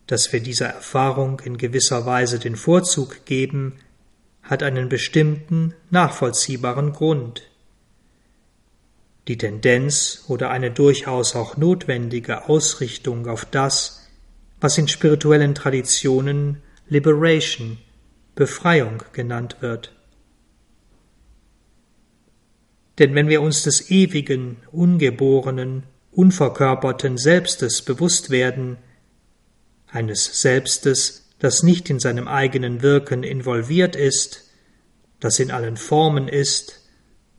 [0.05, 3.79] dass wir dieser Erfahrung in gewisser Weise den Vorzug geben,
[4.43, 7.49] hat einen bestimmten, nachvollziehbaren Grund.
[9.27, 14.07] Die Tendenz oder eine durchaus auch notwendige Ausrichtung auf das,
[14.61, 17.79] was in spirituellen Traditionen Liberation,
[18.35, 19.96] Befreiung genannt wird.
[22.99, 28.77] Denn wenn wir uns des ewigen, ungeborenen, unverkörperten Selbstes bewusst werden,
[29.87, 34.45] eines Selbstes, das nicht in seinem eigenen Wirken involviert ist,
[35.19, 36.87] das in allen Formen ist,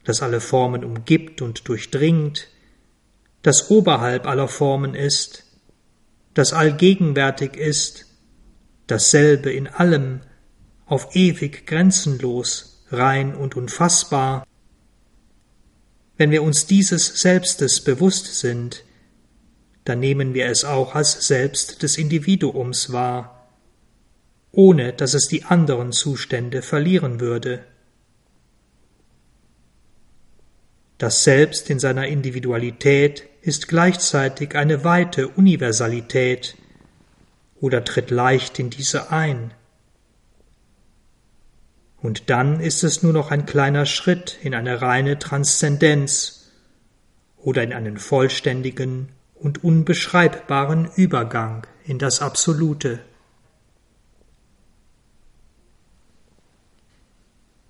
[0.05, 2.49] das alle Formen umgibt und durchdringt,
[3.43, 5.45] das oberhalb aller Formen ist,
[6.35, 8.07] das allgegenwärtig ist,
[8.87, 10.21] dasselbe in allem,
[10.87, 14.47] auf ewig grenzenlos, rein und unfassbar,
[16.19, 18.85] wenn wir uns dieses Selbstes bewusst sind,
[19.85, 23.49] dann nehmen wir es auch als Selbst des Individuums wahr,
[24.53, 27.65] ohne dass es die anderen Zustände verlieren würde.
[30.99, 36.57] Das Selbst in seiner Individualität ist gleichzeitig eine weite Universalität
[37.61, 39.55] oder tritt leicht in diese ein.
[42.01, 46.51] Und dann ist es nur noch ein kleiner Schritt in eine reine Transzendenz
[47.37, 53.01] oder in einen vollständigen und unbeschreibbaren Übergang in das Absolute.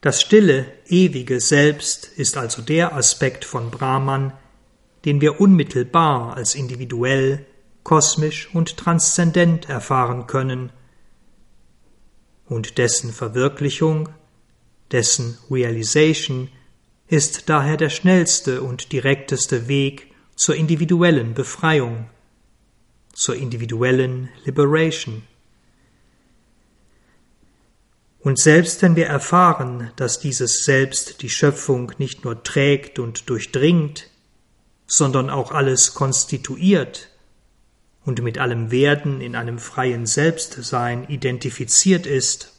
[0.01, 4.33] Das stille, ewige Selbst ist also der Aspekt von Brahman,
[5.05, 7.47] den wir unmittelbar als individuell,
[7.83, 10.71] kosmisch und transzendent erfahren können,
[12.47, 14.09] und dessen Verwirklichung
[14.93, 16.49] dessen Realization
[17.09, 22.09] ist daher der schnellste und direkteste Weg zur individuellen Befreiung,
[23.13, 25.23] zur individuellen Liberation.
[28.21, 34.11] Und selbst wenn wir erfahren, dass dieses Selbst die Schöpfung nicht nur trägt und durchdringt,
[34.87, 37.09] sondern auch alles konstituiert
[38.05, 42.58] und mit allem Werden in einem freien Selbstsein identifiziert ist,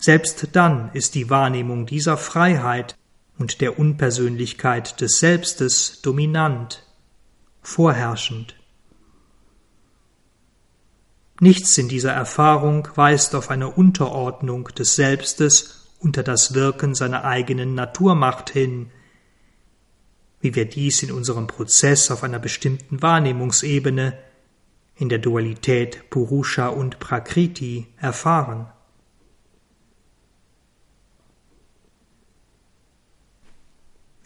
[0.00, 2.96] selbst dann ist die Wahrnehmung dieser Freiheit
[3.38, 6.86] und der Unpersönlichkeit des Selbstes dominant,
[7.62, 8.56] vorherrschend.
[11.38, 17.74] Nichts in dieser Erfahrung weist auf eine Unterordnung des Selbstes unter das Wirken seiner eigenen
[17.74, 18.90] Naturmacht hin,
[20.40, 24.18] wie wir dies in unserem Prozess auf einer bestimmten Wahrnehmungsebene,
[24.96, 28.70] in der Dualität Purusha und Prakriti erfahren.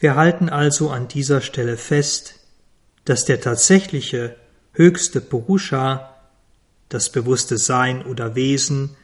[0.05, 2.35] Wir halten also an dieser Stelle fest,
[3.05, 4.35] dass der tatsächliche
[4.73, 6.15] höchste Purusha,
[6.89, 8.95] das bewusste Sein oder Wesen,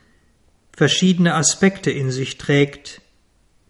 [0.71, 3.01] verschiedene Aspekte in sich trägt,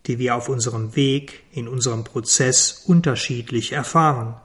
[0.07, 4.35] die wir auf unserem Weg, in unserem Prozess unterschiedlich erfahren.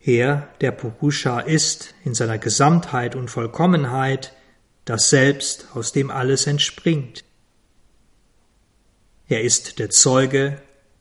[0.00, 4.32] Er, der Purusha, ist in seiner Gesamtheit und Vollkommenheit
[4.86, 7.22] das Selbst, aus dem alles entspringt.
[9.28, 10.60] Er ist der Zeuge,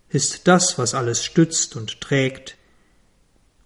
[0.10, 2.58] ist das, was alles stützt und trägt,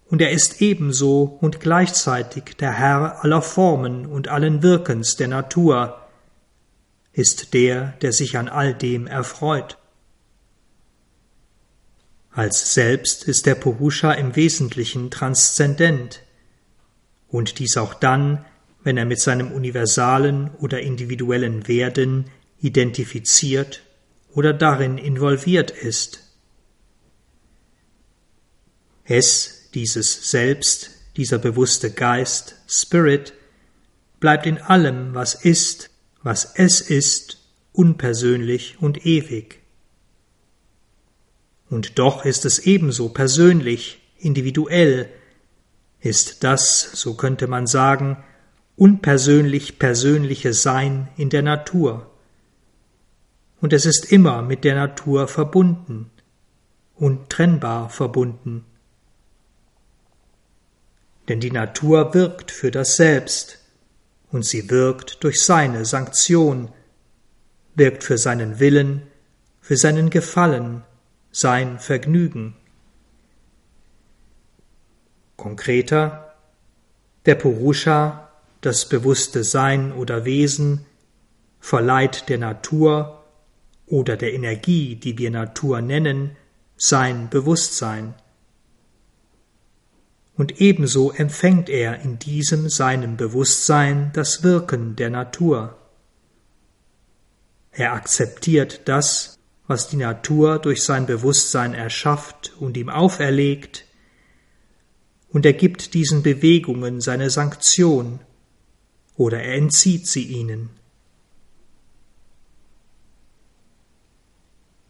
[0.06, 6.02] und er ist ebenso und gleichzeitig der Herr aller Formen und allen Wirkens der Natur,
[7.14, 9.78] ist der, der sich an all dem erfreut.
[12.32, 16.24] Als Selbst ist der Purusha im Wesentlichen transzendent,
[17.28, 18.44] und dies auch dann,
[18.84, 23.84] wenn er mit seinem universalen oder individuellen Werden identifiziert
[24.34, 26.24] oder darin involviert ist.
[29.04, 33.34] Es, dieses Selbst, dieser bewusste Geist, Spirit,
[34.20, 35.90] bleibt in allem, was ist,
[36.22, 37.38] was es ist,
[37.72, 39.60] unpersönlich und ewig.
[41.70, 45.10] Und doch ist es ebenso persönlich, individuell,
[46.02, 48.24] ist das, so könnte man sagen,
[48.76, 52.09] unpersönlich persönliche Sein in der Natur.
[53.62, 56.12] Und es ist immer mit der Natur verbunden,
[56.96, 58.66] untrennbar verbunden
[61.30, 63.60] denn die Natur wirkt für das Selbst,
[64.32, 66.70] und sie wirkt durch seine Sanktion,
[67.76, 69.04] wirkt für seinen Willen,
[69.62, 70.84] für seinen Gefallen,
[71.32, 72.56] sein Vergnügen.
[75.38, 76.36] Konkreter,
[77.26, 78.30] der Purusha,
[78.62, 80.86] das bewusste Sein oder Wesen,
[81.60, 83.19] verleiht der Natur
[83.90, 86.38] oder der Energie, die wir Natur nennen,
[86.78, 88.14] sein Bewusstsein
[90.40, 95.78] und ebenso empfängt er in diesem seinem Bewusstsein das Wirken der Natur.
[97.72, 99.38] Er akzeptiert das,
[99.68, 103.84] was die Natur durch sein Bewusstsein erschafft und ihm auferlegt,
[105.28, 108.22] und er gibt diesen Bewegungen seine Sanktion
[109.18, 110.70] oder er entzieht sie ihnen.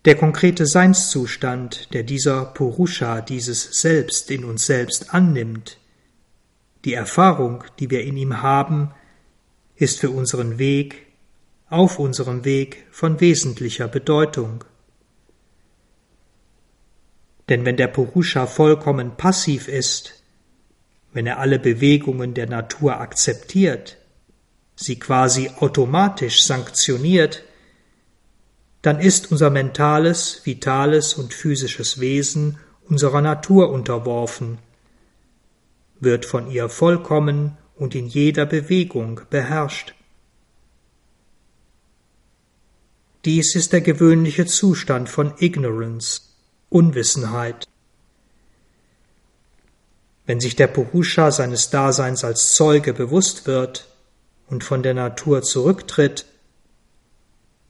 [0.09, 5.77] Der konkrete Seinszustand, der dieser Purusha, dieses Selbst in uns selbst annimmt,
[6.83, 8.89] die Erfahrung, die wir in ihm haben,
[9.75, 11.05] ist für unseren Weg,
[11.67, 14.63] auf unserem Weg von wesentlicher Bedeutung.
[17.47, 20.23] Denn wenn der Purusha vollkommen passiv ist,
[21.13, 23.97] wenn er alle Bewegungen der Natur akzeptiert,
[24.75, 27.43] sie quasi automatisch sanktioniert,
[28.81, 32.57] dann ist unser mentales, vitales und physisches Wesen
[32.87, 34.57] unserer Natur unterworfen,
[35.99, 39.93] wird von ihr vollkommen und in jeder Bewegung beherrscht.
[43.25, 46.21] Dies ist der gewöhnliche Zustand von Ignorance,
[46.69, 47.67] Unwissenheit.
[50.25, 53.87] Wenn sich der Purusha seines Daseins als Zeuge bewusst wird
[54.47, 56.25] und von der Natur zurücktritt,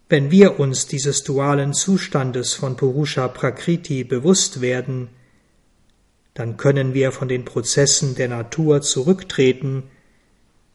[0.09, 5.09] wenn wir uns dieses dualen Zustandes von Purusha Prakriti bewusst werden,
[6.33, 9.83] dann können wir von den Prozessen der Natur zurücktreten,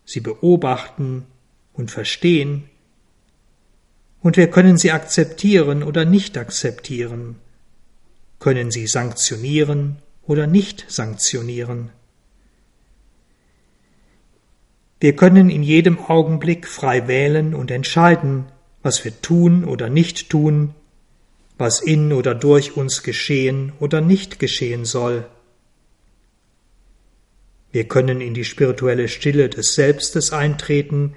[0.05, 1.27] sie beobachten
[1.73, 2.71] und verstehen,
[4.21, 7.37] und wir können sie akzeptieren oder nicht akzeptieren,
[8.39, 11.91] können sie sanktionieren oder nicht sanktionieren.
[14.99, 18.47] Wir können in jedem Augenblick frei wählen und entscheiden,
[18.85, 20.75] was wir tun oder nicht tun,
[21.57, 25.27] was in oder durch uns geschehen oder nicht geschehen soll.
[27.73, 31.17] Wir können in die spirituelle Stille des Selbstes eintreten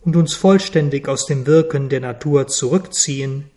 [0.00, 3.50] und uns vollständig aus dem Wirken der Natur zurückziehen,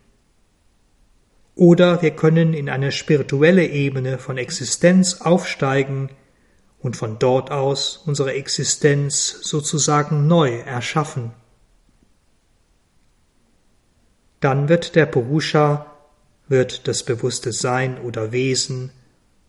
[1.55, 6.09] oder wir können in eine spirituelle Ebene von Existenz aufsteigen
[6.79, 11.31] und von dort aus unsere Existenz sozusagen neu erschaffen
[14.39, 15.85] dann wird der Purusha,
[16.47, 18.91] wird das bewusste Sein oder Wesen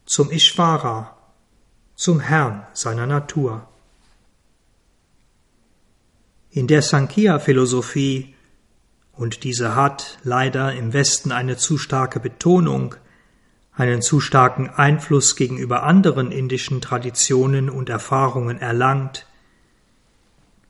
[0.04, 1.16] zum Ishvara,
[1.94, 3.68] zum Herrn seiner Natur.
[6.50, 8.34] In der Sankhya-Philosophie,
[9.12, 12.96] und diese hat leider im Westen eine zu starke Betonung,
[13.72, 19.26] einen zu starken Einfluss gegenüber anderen indischen Traditionen und Erfahrungen erlangt,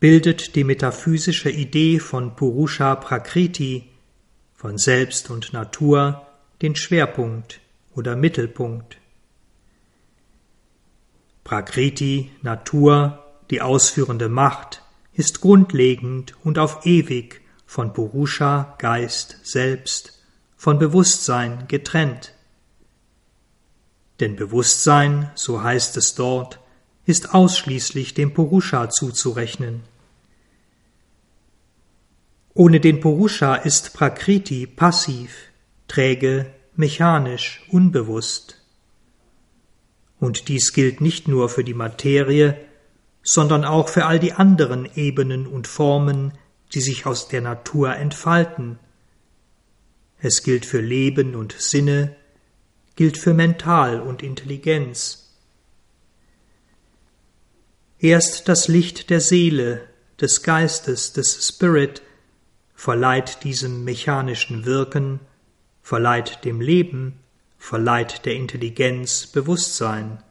[0.00, 3.88] bildet die metaphysische Idee von Purusha Prakriti
[4.61, 6.26] von Selbst und Natur
[6.61, 7.61] den Schwerpunkt
[7.94, 8.98] oder Mittelpunkt.
[11.44, 14.82] Prakriti, Natur, die ausführende Macht,
[15.14, 20.20] ist grundlegend und auf ewig von Purusha, Geist, Selbst,
[20.58, 22.34] von Bewusstsein getrennt.
[24.20, 26.61] Denn Bewusstsein, so heißt es dort,
[27.06, 29.84] ist ausschließlich dem Purusha zuzurechnen.
[32.55, 35.51] Ohne den Purusha ist Prakriti passiv,
[35.86, 38.61] träge, mechanisch, unbewusst.
[40.18, 42.57] Und dies gilt nicht nur für die Materie,
[43.22, 46.32] sondern auch für all die anderen Ebenen und Formen,
[46.74, 48.78] die sich aus der Natur entfalten.
[50.18, 52.16] Es gilt für Leben und Sinne,
[52.96, 55.30] gilt für Mental und Intelligenz.
[57.98, 59.82] Erst das Licht der Seele,
[60.20, 62.03] des Geistes, des Spirit
[62.81, 65.20] verleiht diesem mechanischen Wirken,
[65.83, 67.18] verleiht dem Leben,
[67.59, 70.22] verleiht der Intelligenz Bewusstsein.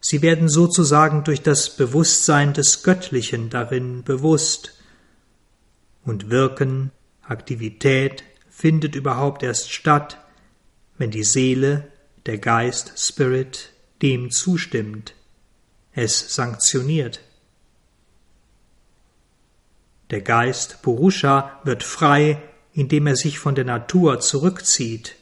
[0.00, 4.82] Sie werden sozusagen durch das Bewusstsein des Göttlichen darin bewusst.
[6.04, 6.90] Und Wirken,
[7.22, 10.18] Aktivität findet überhaupt erst statt,
[10.98, 11.86] wenn die Seele,
[12.26, 13.72] der Geist, Spirit
[14.02, 15.14] dem zustimmt,
[15.92, 17.20] es sanktioniert.
[20.12, 22.40] Der Geist Purusha wird frei,
[22.74, 25.16] indem er sich von der Natur zurückzieht,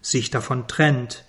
[0.00, 1.24] sich davon trennt,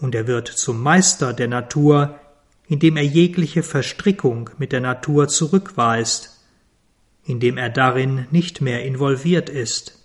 [0.00, 2.18] und er wird zum Meister der Natur,
[2.66, 6.40] indem er jegliche Verstrickung mit der Natur zurückweist,
[7.24, 9.96] indem er darin nicht mehr involviert ist.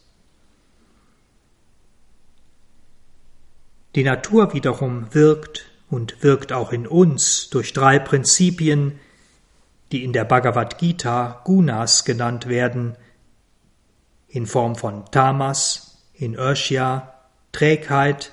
[3.95, 9.00] Die Natur wiederum wirkt und wirkt auch in uns durch drei Prinzipien,
[9.92, 12.96] die in der Bhagavad Gita Gunas genannt werden,
[14.28, 17.14] in Form von Tamas, Inertia,
[17.52, 18.32] Trägheit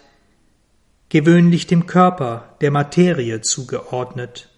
[1.09, 4.51] gewöhnlich dem Körper, der Materie zugeordnet.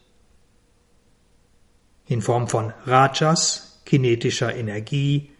[2.07, 5.31] In Form von Rajas, kinetischer Energie,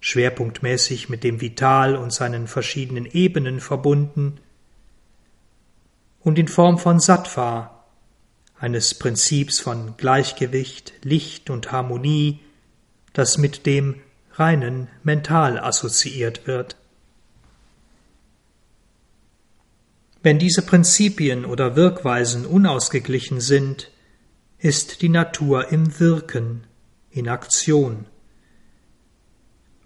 [0.00, 4.40] schwerpunktmäßig mit dem Vital und seinen verschiedenen Ebenen verbunden,
[6.20, 7.73] und in Form von Sattva,
[8.64, 12.40] eines Prinzips von Gleichgewicht, Licht und Harmonie,
[13.12, 13.96] das mit dem
[14.32, 16.74] reinen Mental assoziiert wird.
[20.22, 23.90] Wenn diese Prinzipien oder Wirkweisen unausgeglichen sind,
[24.56, 26.66] ist die Natur im Wirken,
[27.10, 28.06] in Aktion.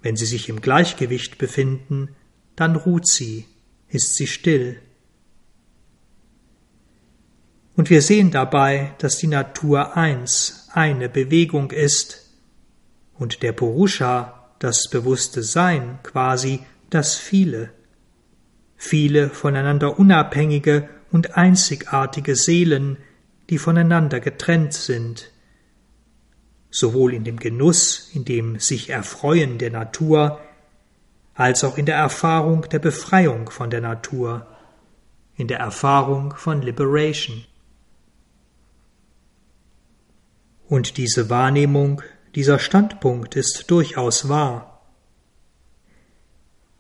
[0.03, 2.15] Wenn sie sich im Gleichgewicht befinden,
[2.55, 3.47] dann ruht sie,
[3.89, 4.81] ist sie still.
[7.79, 12.35] Und wir sehen dabei, dass die Natur eins, eine Bewegung ist,
[13.15, 16.61] und der Purusha, das bewusste Sein, quasi
[16.91, 17.71] das Viele
[18.79, 22.97] viele voneinander unabhängige und einzigartige Seelen,
[23.51, 25.31] die voneinander getrennt sind,
[26.71, 30.41] sowohl in dem Genuss, in dem sich Erfreuen der Natur,
[31.35, 34.47] als auch in der Erfahrung der Befreiung von der Natur,
[35.37, 37.45] in der Erfahrung von Liberation.
[40.69, 42.03] Und diese Wahrnehmung,
[42.35, 44.83] dieser Standpunkt ist durchaus wahr.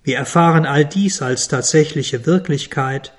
[0.02, 3.14] Wir erfahren all dies als tatsächliche Wirklichkeit,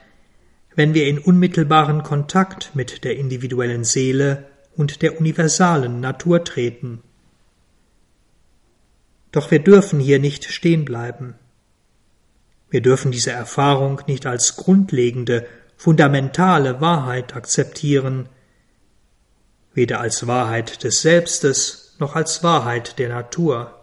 [0.76, 4.46] wenn wir in unmittelbaren Kontakt mit der individuellen Seele
[4.76, 7.02] und der universalen Natur treten.
[9.32, 11.36] Doch wir dürfen hier nicht stehen bleiben.
[12.70, 18.30] Wir dürfen diese Erfahrung nicht als grundlegende, fundamentale Wahrheit akzeptieren,
[19.80, 23.80] weder als Wahrheit des Selbstes noch als Wahrheit der Natur.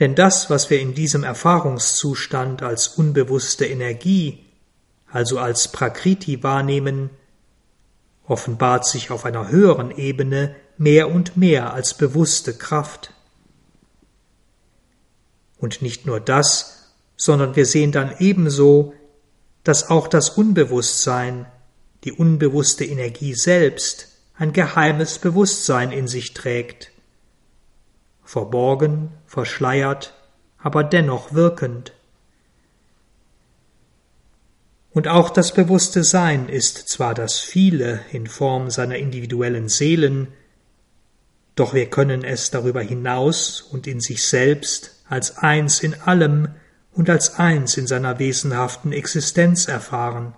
[0.00, 4.44] Denn das, was wir in diesem Erfahrungszustand als unbewusste Energie,
[5.12, 7.10] also als Prakriti wahrnehmen,
[8.26, 13.12] offenbart sich auf einer höheren Ebene mehr und mehr als bewusste Kraft.
[15.56, 18.92] Und nicht nur das, sondern wir sehen dann ebenso,
[19.62, 21.46] dass auch das Unbewusstsein,
[22.04, 26.92] die unbewusste Energie selbst, ein geheimes Bewusstsein in sich trägt
[28.26, 30.12] verborgen, verschleiert,
[30.58, 31.92] aber dennoch wirkend.
[34.90, 40.28] Und auch das bewusste Sein ist zwar das Viele in Form seiner individuellen Seelen,
[41.54, 46.48] doch wir können es darüber hinaus und in sich selbst als eins in allem
[46.92, 50.34] und als eins in seiner wesenhaften Existenz erfahren.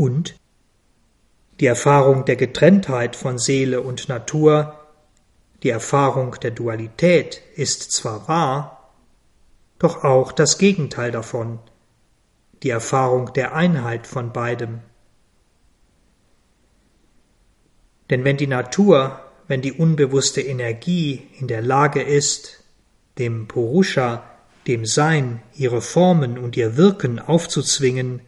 [0.00, 0.34] Und
[1.60, 4.80] die Erfahrung der Getrenntheit von Seele und Natur,
[5.62, 8.94] die Erfahrung der Dualität ist zwar wahr,
[9.78, 11.58] doch auch das Gegenteil davon,
[12.62, 14.80] die Erfahrung der Einheit von beidem.
[18.08, 22.64] Denn wenn die Natur, wenn die unbewusste Energie in der Lage ist,
[23.18, 24.24] dem Purusha,
[24.66, 28.22] dem Sein, ihre Formen und ihr Wirken aufzuzwingen,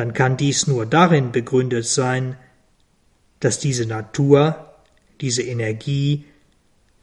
[0.00, 2.38] dann kann dies nur darin begründet sein,
[3.38, 4.72] dass diese Natur,
[5.20, 6.24] diese Energie,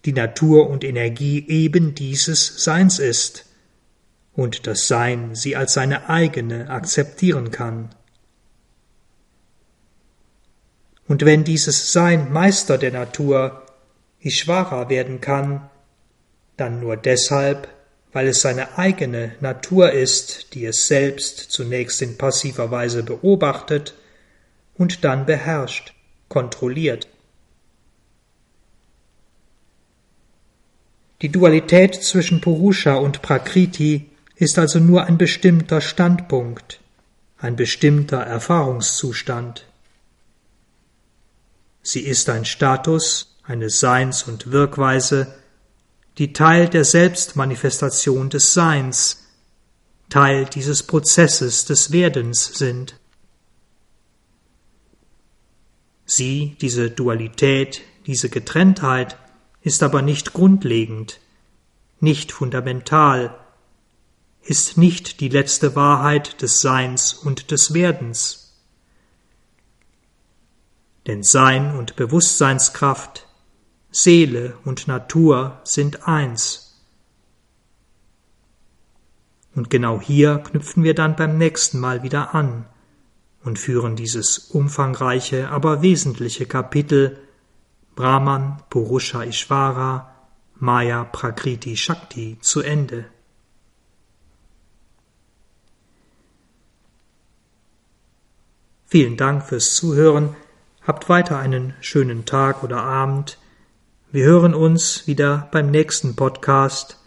[0.06, 3.46] die Natur und Energie eben dieses Seins ist
[4.34, 7.90] und das Sein sie als seine eigene akzeptieren kann.
[11.08, 13.64] Und wenn dieses Sein Meister der Natur,
[14.22, 15.70] Ishvara werden kann,
[16.56, 17.68] dann nur deshalb,
[18.14, 23.94] weil es seine eigene Natur ist, die es selbst zunächst in passiver Weise beobachtet
[24.76, 25.94] und dann beherrscht,
[26.30, 27.08] kontrolliert.
[31.22, 36.80] Die Dualität zwischen Purusha und Prakriti ist also nur ein bestimmter Standpunkt,
[37.40, 39.66] ein bestimmter Erfahrungszustand.
[41.82, 45.34] Sie ist ein Status, eine Seins- und Wirkweise,
[46.18, 49.28] die Teil der Selbstmanifestation des Seins,
[50.10, 53.00] Teil dieses Prozesses des Werdens sind.
[56.06, 59.18] Sie, diese Dualität, diese Getrenntheit,
[59.62, 61.20] ist aber nicht grundlegend,
[62.00, 63.38] nicht fundamental,
[64.42, 68.56] ist nicht die letzte Wahrheit des Seins und des Werdens.
[71.06, 73.27] Denn Sein und Bewusstseinskraft,
[73.92, 76.84] Seele und Natur sind eins.
[79.56, 82.66] Und genau hier knüpfen wir dann beim nächsten Mal wieder an
[83.44, 87.18] und führen dieses umfangreiche, aber wesentliche Kapitel
[87.96, 90.14] Brahman, Purusha Ishvara,
[90.56, 93.06] Maya Prakriti Shakti zu Ende.
[98.86, 100.36] Vielen Dank fürs Zuhören.
[100.82, 103.38] Habt weiter einen schönen Tag oder Abend.
[104.18, 107.00] Wir hören uns wieder beim nächsten Podcast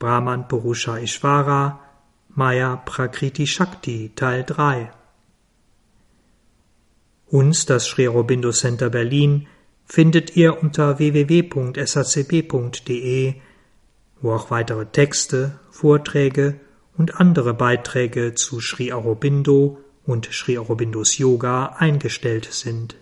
[0.00, 1.78] Brahman Purusha Ishvara
[2.28, 4.90] Maya Prakriti Shakti Teil 3.
[7.28, 9.46] Uns, das Sri Aurobindo Center Berlin,
[9.84, 11.84] findet ihr unter www.sacb.de,
[14.20, 16.58] wo auch weitere Texte, Vorträge
[16.98, 22.99] und andere Beiträge zu Sri Aurobindo und Sri Aurobindos Yoga eingestellt sind